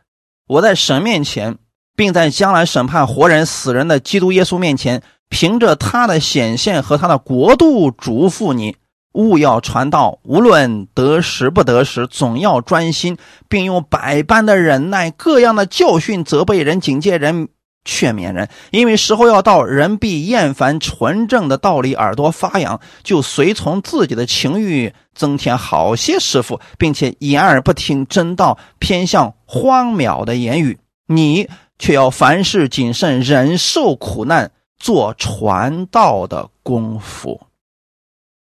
[0.47, 1.57] 我在神面前，
[1.97, 8.77] 并在将来审判活人死人的基督耶稣面前，凭着他的显现和他的国度，嘱咐你
[9.11, 13.17] 勿要传道，无论得时不得时，总要专心，
[13.49, 17.49] 并用百般的忍耐、各样的教训责备人、警戒人。
[17.86, 30.79] 劝勉人，因为时候要到，人必厌烦纯正的道理，耳朵发痒，就随从自己的情欲，增添好些师傅，并且掩耳不听真道，偏向荒谬的言语。
[31.07, 37.41] 你却要凡事谨慎，忍受苦难，做传道的功夫。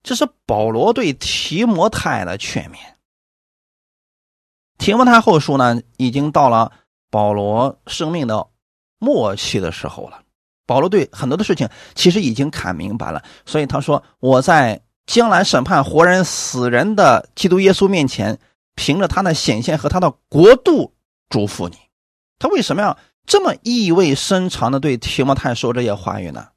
[0.04, 2.76] 这是保罗对提摩太的劝勉。
[4.78, 6.70] 提摩太后书呢，已经到了
[7.10, 8.51] 保罗生命的。
[9.02, 10.22] 末期的时候了，
[10.64, 18.38] 保罗对很多的事情其实已经看明白了，所以他说：“我在将来审判活人死人的基督耶稣面前，
[18.76, 20.94] 凭着他的显现和他的国度
[21.28, 21.76] 祝福你。”
[22.38, 22.96] 他为什么要
[23.26, 26.50] 这么意味深长的对提摩太说这些话语呢？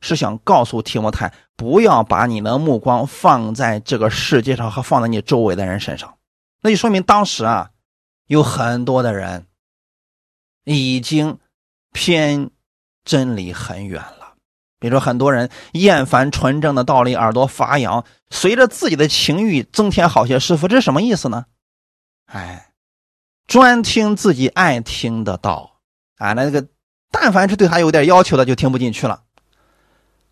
[0.00, 6.16] 是想告诉提摩太，不要把你的目光放在这个世界上和放在你周围的人身上。
[6.62, 7.70] 那就说明当时啊，
[8.26, 9.46] 有很多的人
[10.64, 11.38] 已经。
[11.92, 12.50] 偏
[13.04, 14.34] 真理很远了，
[14.78, 21.46] 比如说很多人厌烦纯正的道理，耳朵发痒，随着自己的情欲增添好些师傅，这是什么意思呢？
[22.26, 22.72] 哎，
[23.46, 25.78] 专听自己爱听的道
[26.18, 26.66] 啊，那个
[27.10, 29.22] 但凡是对他有点要求的，就听不进去了。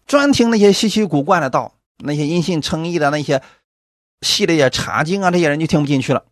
[0.07, 3.42] 专听那些稀奇古怪的道，那些因信称义的那些
[4.20, 6.24] 系列茶经啊，这些人就听不进去了。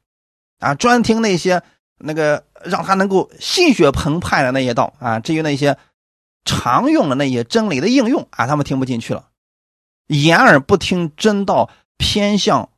[0.59, 1.63] 啊，专听那些
[2.05, 5.79] 那个让他能够心血澎湃的那些道啊，至于那些
[6.45, 9.29] 常用的那些真理的应用啊，他们听不进去了。
[10.09, 12.71] 掩耳不听真道，偏向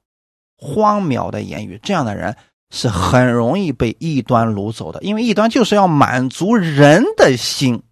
[0.56, 2.36] 荒谬的言语，这样的人
[2.70, 5.02] 是很容易被异端掳走的。
[5.02, 7.82] 因为异端就是要满足人的心，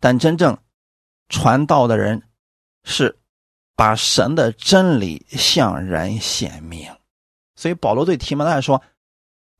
[0.00, 0.56] 但真正
[1.28, 2.22] 传道的人
[2.84, 3.18] 是
[3.76, 6.90] 把神的真理向人显明。
[7.56, 8.82] 所以保罗对提摩太说。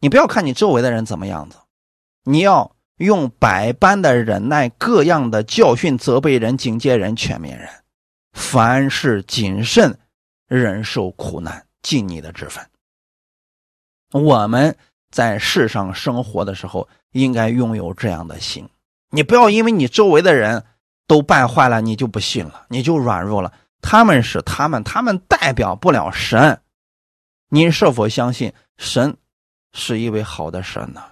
[0.04, 1.56] 你不要看你周围的人怎么样子，
[2.24, 7.66] 你要用百般的忍耐，各样的教训，责备人，警戒人，劝勉人，
[8.34, 9.98] 凡事谨慎，
[10.46, 12.62] 忍受苦难，尽你的职分。
[14.12, 14.76] 我们
[15.10, 18.68] 在世上生活的时候，应该拥有这样的心。
[19.08, 20.66] 你不要因为你周围的人
[21.06, 23.50] 都败坏了，你就不信了，你就软弱了。
[23.80, 26.60] 他们是他们，他们代表不了神。
[27.48, 29.16] 你是否相信神？
[29.74, 31.02] 是一位好的神呢。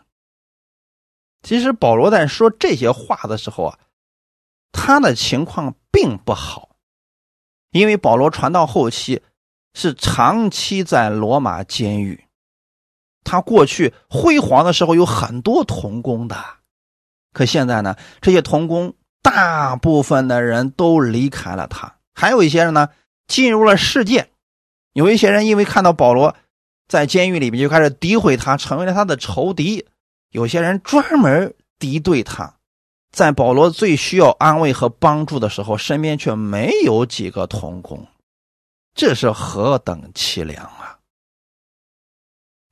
[1.42, 3.78] 其实保罗在说这些话的时候啊，
[4.70, 6.76] 他的情况并不好，
[7.72, 9.20] 因为保罗传到后期
[9.74, 12.28] 是长期在罗马监狱，
[13.24, 16.36] 他过去辉煌的时候有很多童工的，
[17.32, 22.88] 可现在呢，这些童工大部分的人都离开了他，还有一些人呢
[23.26, 24.30] 进入了世界，
[24.92, 26.36] 有一些人因为看到保罗。
[26.88, 29.86] 在监狱里面就开始诋毁他，成为了他的仇敌。
[30.30, 32.54] 有些人专门敌对他，
[33.10, 38.06] 在保罗最需要安慰和帮助的时候，身边却没有几个同工，
[38.94, 40.98] 这是何等凄凉啊！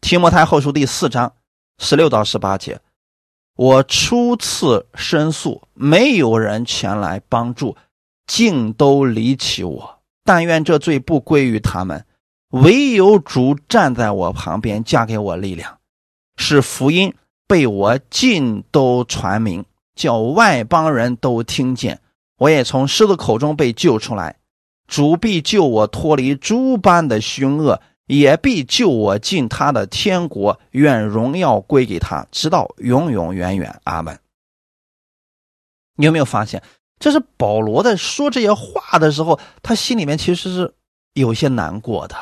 [0.00, 1.34] 提摩太后书第四章
[1.78, 2.80] 十六到十八节，
[3.56, 7.76] 我初次申诉，没有人前来帮助，
[8.26, 10.00] 竟都离弃我。
[10.24, 12.06] 但愿这罪不归于他们。
[12.50, 15.78] 唯有主站在我旁边，加给我力量，
[16.36, 17.14] 使福音
[17.46, 22.00] 被我尽都传明，叫外邦人都听见。
[22.38, 24.36] 我也从狮子口中被救出来，
[24.88, 30.58] 主必救我脱离诸般的凶恶，也必救我进他的天国。
[30.72, 33.80] 愿荣耀归给他，直到永永远远。
[33.84, 34.18] 阿门。
[35.94, 36.62] 你有没有发现，
[36.98, 40.74] 这是保罗在说这些话的时候，他心里面其实是
[41.12, 42.16] 有些难过的。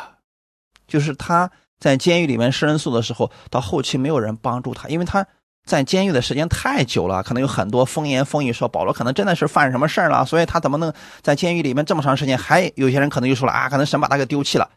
[0.88, 5.24] 就是他在监狱里面申诉的时候，到后期没有人帮助他，因为他
[5.64, 12.38] 在监狱的时间太久了，可能有很多风言风语说保罗可能真的是犯什么事儿了，所以他怎么能在监狱里面这么长时间？
[12.38, 14.70] 还有些人可能就说了啊，可能神把他给丢弃了，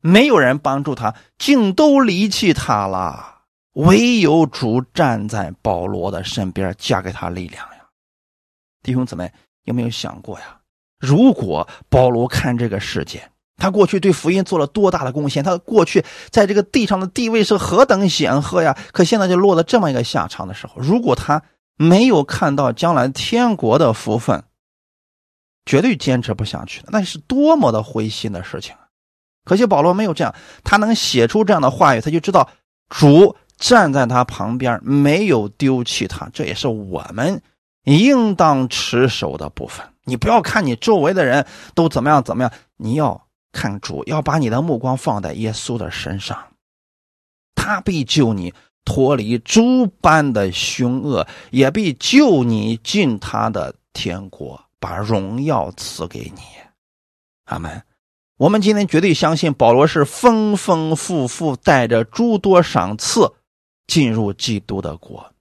[0.00, 7.88] 没有人帮助他，竟都离弃他了，唯有主站在保罗的身边，加给他力量呀。
[8.82, 9.32] 弟兄姊妹，
[9.64, 10.60] 有没有想过呀？
[11.00, 13.28] 如果保罗看这个世界？
[13.56, 15.44] 他过去对福音做了多大的贡献？
[15.44, 18.76] 他过去在这个地上的地位是何等显赫呀！
[18.92, 21.40] 可现在就落了这么一个下场的时候，如果他
[21.76, 24.42] 没有看到将来天国的福分，
[25.64, 28.90] 绝对坚持不下去的，那是多么的灰心的事情啊！
[29.44, 30.34] 可惜保罗没有这样，
[30.64, 32.50] 他能写出这样的话语，他就知道
[32.88, 37.40] 主站在他旁边，没有丢弃他，这也是我们
[37.84, 39.86] 应当持守的部分。
[40.04, 43.23] 你不要看你周围的人都怎么样怎么样，你要。
[43.54, 46.52] 看主要把你的目光放在耶稣的身上，
[47.54, 48.52] 他必救你
[48.84, 56.42] 脱离诸般的凶恶，也必救你进他的天国，把荣耀赐给你。
[57.44, 57.82] 阿门。
[58.36, 63.32] 我们今天绝对相信保罗是丰丰富富带着诸多赏赐
[63.86, 65.32] 进入基督的国。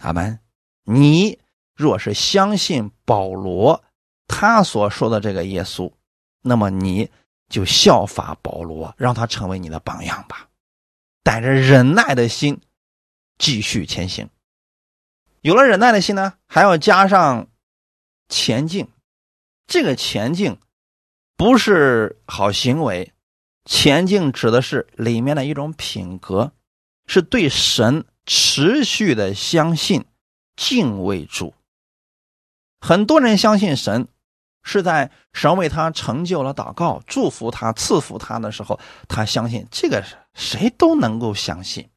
[0.00, 0.38] 阿门。
[0.84, 1.38] 你
[1.74, 3.82] 若是相信保罗
[4.28, 5.90] 他所说的这个耶稣。
[6.46, 7.10] 那么你
[7.48, 10.48] 就效法保罗，让他成为你的榜样吧，
[11.22, 12.60] 带着忍耐的心
[13.38, 14.28] 继续前行。
[15.40, 17.48] 有了忍耐的心呢，还要加上
[18.28, 18.88] 前进。
[19.66, 20.58] 这个前进
[21.36, 23.12] 不是好行为，
[23.64, 26.52] 前进指的是里面的一种品格，
[27.06, 30.04] 是对神持续的相信、
[30.54, 31.54] 敬畏主。
[32.80, 34.08] 很多人相信神。
[34.64, 40.02] 是在神为他成就了祷告、祝福他、赐福他的时候，他相信这个
[40.32, 41.88] 谁都能够相信。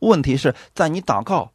[0.00, 1.52] 问题是在你祷告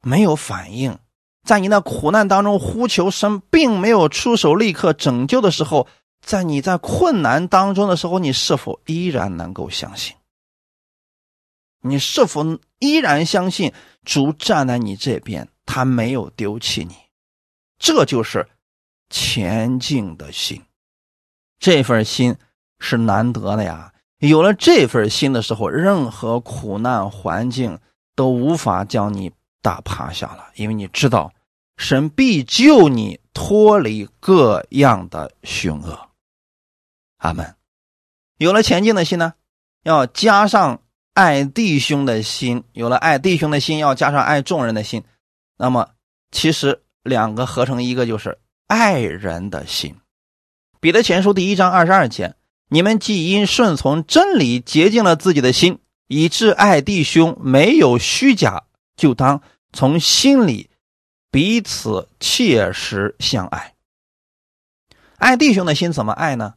[0.00, 0.98] 没有反应，
[1.42, 5.88] 在你那苦难当中呼求神，并没有出手立刻拯救的时候，
[6.20, 10.16] 在你在困难当中的时候，你是否依然能够相信？
[11.80, 12.44] 你是否
[12.78, 13.72] 依然相信
[14.04, 16.94] 主站在你这边，他没有丢弃你？
[17.78, 18.48] 这就是
[19.12, 20.62] 前进的心，
[21.60, 22.34] 这份心
[22.80, 23.92] 是难得的呀。
[24.16, 27.78] 有了这份心的时候，任何苦难环境
[28.16, 31.32] 都无法将你打趴下了，因为你知道
[31.76, 36.08] 神必救你脱离各样的凶恶。
[37.18, 37.54] 阿门。
[38.38, 39.34] 有了前进的心呢，
[39.82, 40.82] 要加上
[41.14, 45.04] 爱弟兄的心；有了爱弟兄的心，要加上爱众人的心。
[45.58, 45.90] 那么，
[46.30, 48.38] 其实两个合成一个，就是
[48.72, 49.96] 爱人的心。
[50.80, 52.36] 彼得前书第一章二十二节。
[52.70, 58.64] 你们既因顺从真理洁净了自己的心，以致爱弟兄没有虚假，
[58.96, 59.42] 就当
[59.74, 60.70] 从心里
[61.30, 63.74] 彼此切实相爱。
[65.18, 66.54] 爱弟兄的心怎么爱呢？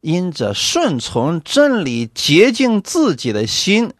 [0.00, 3.94] 因着顺从真理洁净自己的心，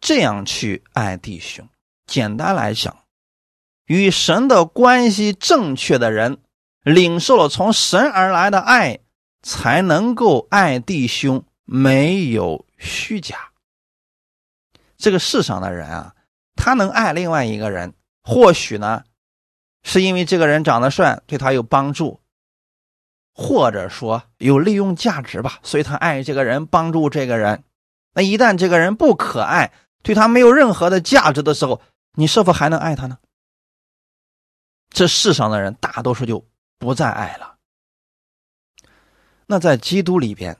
[0.00, 1.68] 这样去爱弟兄。
[2.06, 2.96] 简单来讲，
[3.86, 6.38] 与神的关系正确的人，
[6.82, 9.00] 领受了从神而来的爱。
[9.42, 13.52] 才能够爱弟兄，没有虚假。
[14.98, 16.14] 这个世上的人啊，
[16.56, 19.02] 他能爱另外一个人，或许呢，
[19.82, 22.20] 是因为这个人长得帅，对他有帮助，
[23.32, 27.64] 或者说有利用价值吧，所以他爱这个人，帮助这个人。
[28.12, 29.72] 那一旦这个人不可爱，
[30.02, 31.80] 对他没有任何的价值的时候，
[32.12, 33.16] 你是否还能爱他呢？
[34.90, 36.44] 这世上的人大多数就
[36.80, 37.56] 不再爱了。
[39.46, 40.56] 那在基督里边，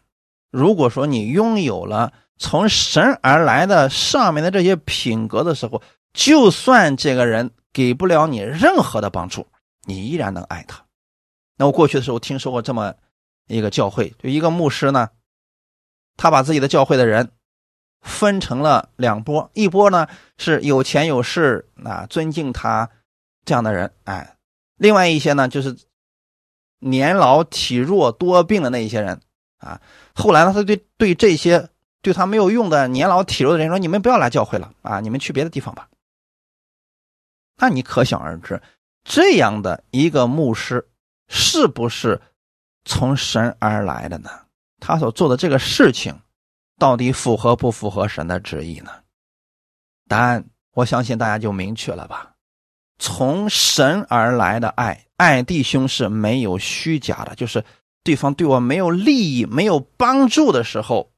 [0.51, 9.47] 如果说你拥有了从神而来的上面的这些品格的时候，就算这个人给不了你任何的帮助，
[9.87, 10.85] 你依然能爱他。
[11.57, 12.95] 那我过去的时候听说过这么
[13.47, 15.09] 一个教会，就一个牧师呢，
[16.17, 17.31] 他把自己的教会的人
[18.03, 20.07] 分成了两波，一波呢
[20.37, 22.91] 是有钱有势啊，尊敬他
[23.47, 24.37] 这样的人，哎，
[24.77, 25.75] 另外一些呢就是。
[26.81, 29.21] 年老体弱多病的那一些人
[29.59, 29.81] 啊，
[30.15, 31.69] 后来呢，他对对这些
[32.03, 35.89] 对他没有用的年老体弱的人说：“你们不要来教会了啊，你们去别的地方吧。”
[37.61, 38.61] 那你可想而知，
[39.05, 40.89] 这样的一个牧师
[41.29, 42.21] 是不是
[42.87, 44.31] 从神而来的呢？
[44.81, 46.19] 他所做的这个事情，
[46.79, 48.91] 到底符合不符合神的旨意呢？
[50.09, 52.35] 答案，我相信大家就明确了吧。
[53.01, 57.65] 从神而来的爱，爱弟兄是没有虚假的，就是
[58.05, 61.11] 对方对我没有利益、没有帮助的时候，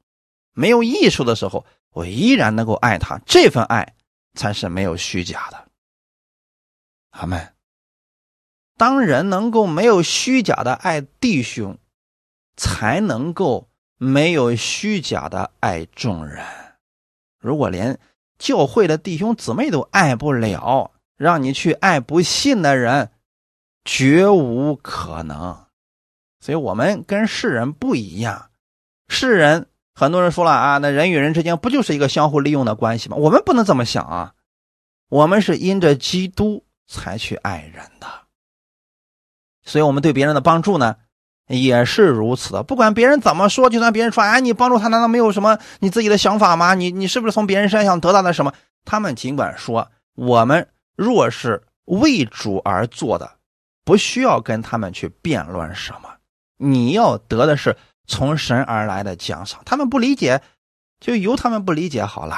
[0.54, 3.20] 没有益处的时候，我依然能够爱他。
[3.26, 3.94] 这份爱
[4.34, 5.66] 才是没有虚假的。
[7.10, 7.52] 阿门。
[8.76, 11.76] 当人能够没有虚假的爱弟兄，
[12.56, 13.68] 才能够
[13.98, 16.46] 没有虚假的爱众人。
[17.40, 17.98] 如果连
[18.38, 23.10] 教会的弟兄姊妹都爱不了，让你去爱不信的人，
[23.84, 25.56] 绝无可能。
[26.40, 28.50] 所以，我们跟世人不一样。
[29.08, 33.16] 世人很多人说了啊，那人与人之间不就是一个相互利用的关系吗？
[33.16, 34.32] 我们不能这么想啊。
[35.08, 38.06] 我们是因着基督才去爱人的。
[39.64, 40.96] 所以，我们对别人的帮助呢，
[41.46, 42.64] 也是如此的。
[42.64, 46.74] 不管别人怎么说，就算别人说，哎，你帮助他，难道没有什么你自己的想法吗？
[46.74, 48.52] 你你是不是从别人身上得到了什么？
[48.84, 50.66] 他们尽管说，我们。
[50.96, 53.38] 若是为主而做的，
[53.84, 56.08] 不需要跟他们去辩论什么。
[56.58, 57.76] 你要得的是
[58.06, 59.60] 从神而来的奖赏。
[59.64, 60.40] 他们不理解，
[61.00, 62.36] 就由他们不理解好了。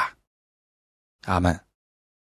[1.26, 1.60] 阿门。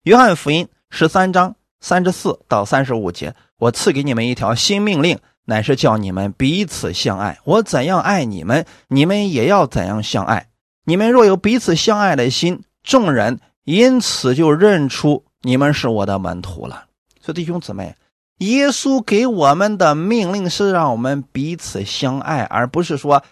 [0.03, 7.39] 约翰福音十三章三十四到三十五节，我赐给你们一条新命令，乃是叫你们彼此相爱。
[7.43, 10.49] 我怎样爱你们，你们也要怎样相爱。
[10.85, 15.25] 你们若有彼此相爱的心，众人因此就认出。
[15.41, 16.87] 你们是我的门徒了，
[17.21, 17.95] 所以弟兄姊妹，
[18.39, 23.23] 耶稣给我们的命令是让我们彼此相爱，而不是说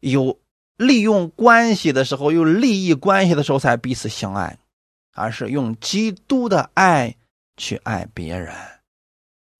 [0.00, 0.38] 有
[0.76, 4.58] 利用关系的时候、有利益关系的时候才彼此相爱，
[5.14, 7.16] 而是用基督的爱
[7.56, 8.54] 去爱别人。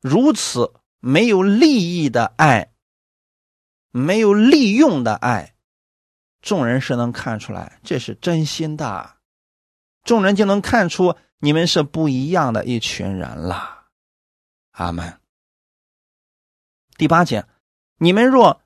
[0.03, 0.71] 如此
[1.01, 2.71] 没有利益的爱，
[3.91, 5.55] 没有利用的爱，
[6.43, 9.17] 众人是能看出来这是真心的，
[10.05, 11.17] 众人就能看出。
[11.41, 13.87] 你们是不一样的一群人了，
[14.73, 15.19] 阿门。
[16.97, 17.47] 第八节，
[17.99, 18.61] 你们若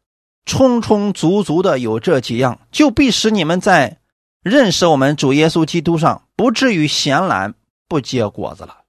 [0.46, 3.98] 充充足足的有这几样，就必使你们在
[4.42, 7.54] 认识我们主耶稣基督上不至于闲懒
[7.86, 8.84] 不结果子了。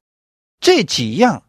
[0.62, 1.44] 这几样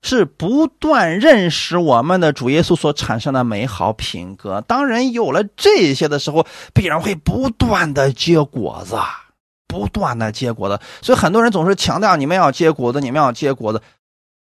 [0.00, 4.62] 是不断认识我们的主耶稣所产生的美好品格。
[4.62, 8.96] 当人有了这些的时候，必然会不断的结果子。
[9.70, 10.82] 不断的结果子。
[11.00, 13.80] 所以很多人总是强调你们要结果子，你们要结果子。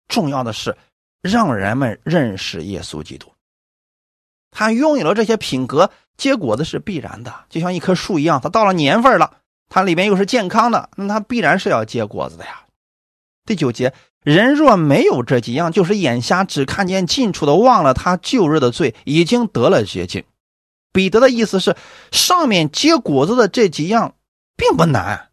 [0.09, 0.77] 重要的是
[1.21, 3.33] 让人们认识耶稣基督。
[4.53, 9.39] 他拥有了这些品格，结果子是必然的，就像一棵树一样，它到了年份了，
[9.69, 12.63] 它里面又是健康的，那它必然是要结果子的呀。
[13.45, 13.93] 第九节，
[14.23, 20.25] 人若没有这几样，就是眼瞎，只看见近处的，忘了他旧日的罪，已经得了洁净。
[20.93, 21.77] 彼得的意思是，
[22.13, 24.15] 上面结果子的这几样
[24.57, 25.31] 并不难，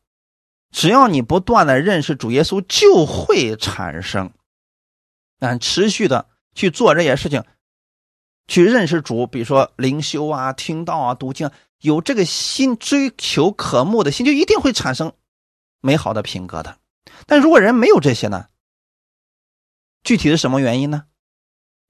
[0.72, 4.32] 只要你不断的认识主耶稣，就会产生。
[5.40, 7.44] 但持续的去做这些事情，
[8.48, 11.50] 去认识主，比如说灵修啊、听道啊、读经，
[11.80, 15.14] 有这个心追求渴慕的心，就一定会产生
[15.80, 16.78] 美好的品格的。
[17.26, 18.48] 但如果人没有这些呢？
[20.04, 21.06] 具体是什么原因呢？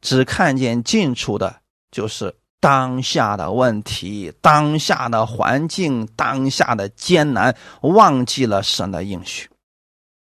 [0.01, 2.35] 只看见近处的，就是。
[2.63, 9.49] 当下的问题，当下的环境，当下的艰难，忘记了神的应许，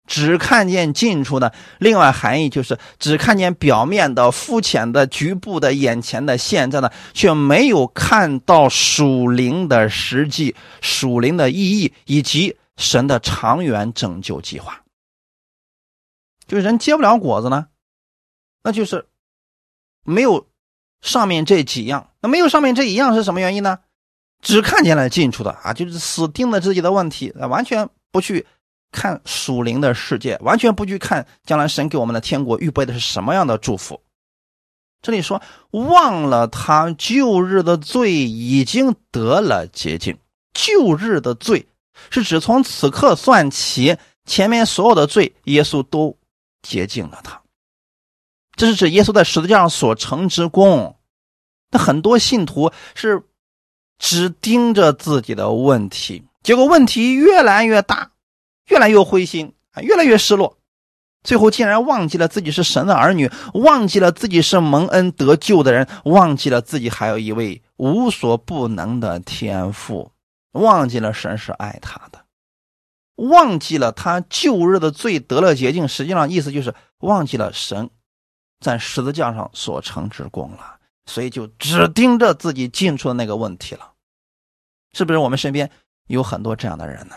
[0.08, 1.54] 只看见近处的。
[1.78, 14.82] 另外含义就是只看见表面的、肤浅的、局部的、眼前的、现在的，却没有看到属灵的实际、属灵的意义以及神的长远拯救计划。
[16.48, 17.68] 就人结不了果子呢，
[18.64, 19.06] 那就是
[20.06, 20.48] 没有。
[21.02, 23.80] 上面这几样，那没有上面这一样是什么原因呢？
[24.42, 28.46] 只看见了近处的啊，就是死盯着自己的问题，完全不去
[28.92, 34.02] 看属灵的世界，完全不去看将来神给我们的天国预备的是什么样的祝福。
[35.02, 35.42] 这里说
[35.72, 40.18] 忘了他旧日的罪已经得了洁净，
[40.54, 41.68] 旧日的罪
[42.12, 46.16] 是指从此刻算起，前面所有的罪耶稣都
[46.62, 47.41] 洁净了他。
[48.56, 50.98] 这是指耶稣在十字架上所成之功。
[51.72, 53.24] 那很多信徒是
[53.98, 58.12] 只盯着自己的问题，结果问题越来越大，
[58.68, 60.58] 越来越灰心，越来越失落，
[61.24, 70.12] 最后竟然忘记了自己是神的儿女，忘记了自己是蒙恩得救的人，忘记了自己还有一位无所不能的天父，
[70.52, 72.26] 忘记了神是爱他的，
[73.16, 75.88] 忘记了他旧日的罪得了洁净。
[75.88, 77.90] 实际上意思就是忘记了神。
[78.62, 83.92] 在十字架上所成之功了，所以就只盯着自己进出的那个问题了，
[84.94, 85.18] 是不是？
[85.18, 85.70] 我们身边
[86.08, 87.16] 有很多这样的人呢？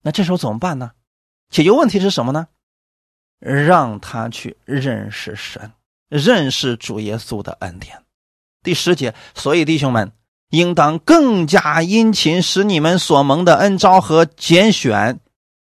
[0.00, 0.92] 那这时候怎么办呢？
[1.50, 2.46] 解决问题是什么呢？
[3.38, 5.72] 让他去认识神，
[6.08, 8.02] 认识主耶稣的恩典。
[8.62, 10.12] 第十节，所以弟兄们，
[10.50, 15.20] 应当更加殷勤，使你们所蒙的恩招和拣选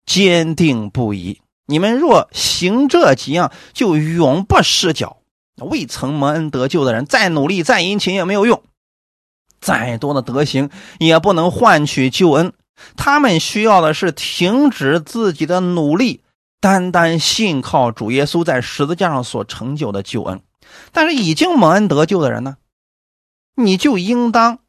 [0.06, 1.41] 坚定不移。
[1.66, 5.18] 你们若行这几样，就永不失脚。
[5.57, 8.64] 未曾蒙恩得救的人，再努力再殷勤也没有用，
[9.61, 12.53] 再多的德行也不能换取救恩。
[12.97, 16.24] 他们需要的是停止自己的努力，
[16.59, 20.41] 单单信靠主耶稣在十字架上所成就的救恩。
[20.91, 22.57] 但是已经蒙恩得救的人呢，
[23.55, 24.59] 你就应当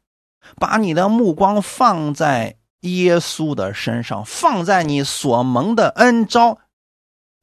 [0.57, 6.59] 把你的目光放在耶稣的身上，放在你所蒙的恩招。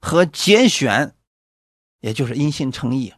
[0.03, 1.15] 和拣选，
[2.01, 3.15] 也就是因信称义，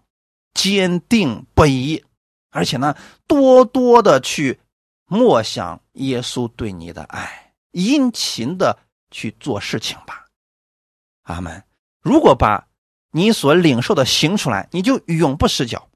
[0.53, 2.05] 坚定不移，
[2.51, 2.95] 而且呢，
[3.27, 4.61] 多多的去
[5.07, 8.79] 默想耶稣对你的爱，殷勤的
[9.11, 10.27] 去做事情吧。
[11.23, 11.65] 阿门。
[12.03, 12.69] 如果把
[13.13, 15.89] 你所领受的行出来，你就永不失脚。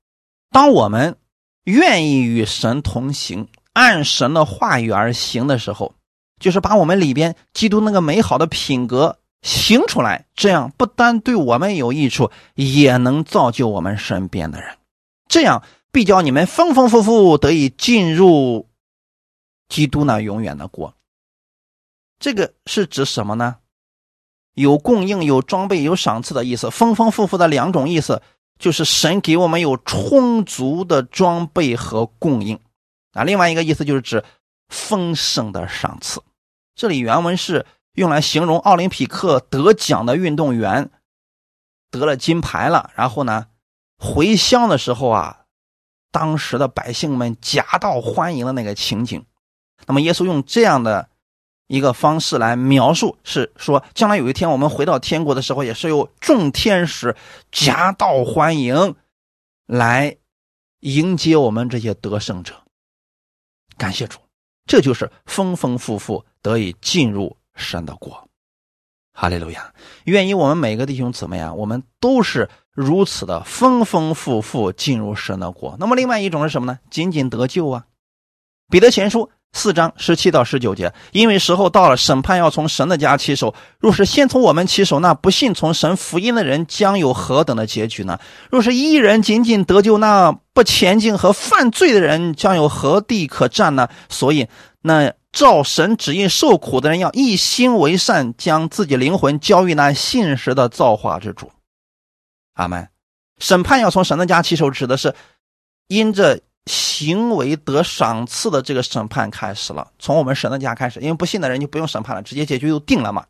[0.51, 1.19] 当我们
[1.65, 5.95] 愿意与神同行，按神的话语而行的时候，
[6.41, 9.19] 就是把我们里边基督那个美好的品格。
[9.43, 14.77] 行出来，这样不单对我们有益处，也能造就我们身边的人。
[15.29, 15.63] 这样
[15.93, 18.69] 必叫你们丰丰富富得以进入
[19.69, 20.93] 基督那永远的国。
[22.19, 23.59] 这个是指什么呢？
[24.55, 26.69] 有供应、有装备、有赏赐的意思。
[26.69, 28.21] 丰丰富富的两种意思，
[28.59, 32.59] 就是神给我们有充足的装备和供应
[33.13, 33.23] 啊。
[33.23, 34.25] 另外一个意思就是指
[34.69, 36.21] 丰盛的赏赐。
[36.75, 37.65] 这里原文是。
[37.99, 40.89] 用来形容奥林匹克得奖的运动员
[41.91, 43.49] 得了金牌了，然后呢，
[43.99, 45.47] 回乡的时候啊，
[46.13, 49.27] 当时的百姓们夹道欢迎的那个情景。
[49.85, 51.09] 那么耶稣用这样的
[51.67, 57.17] 一个方式来描述，是说将来有一天我们回到天国的时候，也是有众天使
[57.51, 58.95] 夹道欢迎，
[59.67, 60.17] 来
[60.81, 62.55] 迎接我们这些得胜者。
[63.77, 64.21] 感谢主，
[64.67, 67.37] 这就是丰丰富富得以进入。
[67.59, 68.27] 神的国，
[69.13, 69.75] 哈利路亚！
[70.05, 75.77] 愿意我们每个弟兄姊妹啊，我们都是如此的丰丰富富进入神的国。
[75.79, 76.79] 那么，另外一种是什么呢？
[76.89, 77.85] 仅仅得救啊！
[78.71, 83.55] 彼得前书四章十七到十九节，因为时候到了，审判要从神的家起手。
[83.79, 88.21] 若是先从我们起手，那不信从神福音的人将有何等的结局呢？
[88.51, 93.89] 若是一人仅仅得救，那不前进和犯罪的人将有何地可占呢？
[94.11, 94.49] 所以，
[94.83, 101.51] 那照神旨意受苦的人，要一心为善，将自己灵魂交于那信实的造化之主。
[102.55, 102.89] 阿门。
[103.39, 105.15] 审判要从神的家起手，指的是
[105.87, 106.41] 因着。
[106.67, 113.25] 行为得赏赐的这个审判开始了，从我们神的家开始，因为不信的人就不用审判了，直接结局就定了嘛。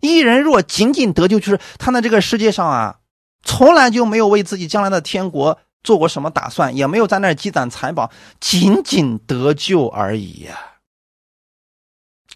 [0.00, 2.98] 一人若仅仅得救，就是他在这个世界上啊，
[3.44, 8.10] 从来就没有为自己将来的天国做过什么打算，也没有在那儿积攒财宝，
[8.40, 10.58] 仅仅得救而已呀。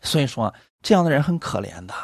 [0.02, 1.94] 所以说，这样的人很可怜的。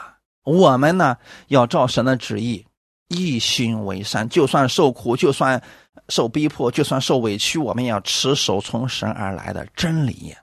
[0.42, 1.16] 我们呢，
[1.46, 2.66] 要照神的旨意，
[3.08, 5.62] 一心为善，就算受苦，就算。
[6.08, 10.36] 受逼迫，就算受委屈，我们也要持守从神而来的真理。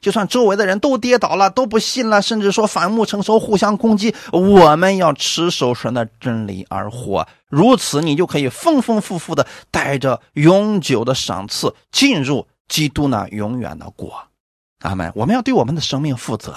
[0.00, 7.26] 就算周围的人都跌倒了，都不信了，甚至说反目成仇，互相攻击，我们要持守神的真理而活。
[7.48, 14.12] 如此，你就可以丰丰富富的带着永久的赏赐进入基督那永远的国。
[14.80, 15.10] 阿门。
[15.14, 16.54] 我们要对我们的生命负责，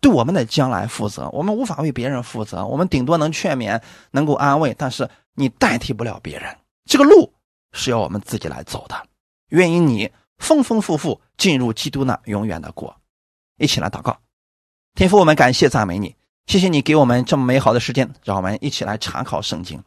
[0.00, 1.28] 对我们的将来负责。
[1.30, 3.80] 我们无法为别人负责，我们顶多能劝勉，
[4.10, 6.56] 能够安慰，但是你代替不了别人。
[6.86, 7.32] 这个路。
[7.74, 9.06] 是要我们自己来走的，
[9.48, 10.10] 愿意你
[10.42, 12.94] 丰丰富富进入基督那永远的国，
[13.58, 14.18] 一起来祷告，
[14.94, 16.16] 天父，我们感谢赞美你，
[16.46, 19.82] 谢谢你给我们这么美好的时间，让我们一起来查考圣经。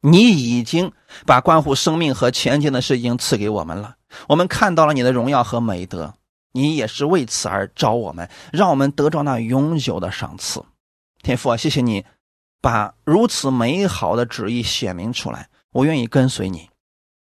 [0.00, 0.90] 你已经
[1.26, 3.96] 把关乎生命和前进的事情赐给我们了，
[4.28, 6.14] 我们看到了你的荣耀和美德，
[6.52, 10.64] 你也是为此而招我们，让我们得着那永久的赏赐。
[11.22, 12.06] 天父啊，谢谢你
[12.62, 16.70] 把如此美好的旨意显明出来，我愿意跟随你。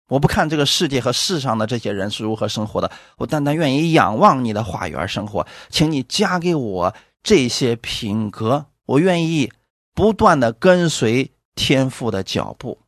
[0.07, 5.47] 我不看这个世界和世上的这些人是如何生活的，我单单愿意仰望你的话语而生活。
[5.69, 9.51] 请你加给我这些品格，我愿意
[9.93, 12.79] 不断的跟随天父的脚步。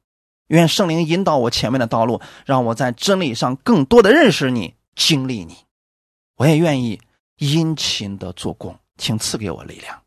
[0.47, 5.57] 愿圣灵引导我前面的道路，让我在真理上更多的认识你、经历你。
[6.35, 7.01] 我也愿意
[7.37, 9.99] 殷勤的做工，请赐给我力量。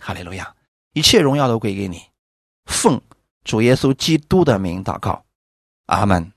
[0.00, 0.54] 哈利路亚！
[0.94, 2.00] 一切荣耀都归给你，
[2.64, 3.00] 奉
[3.44, 5.22] 主耶稣基督的名祷告，
[5.86, 6.32] 阿门。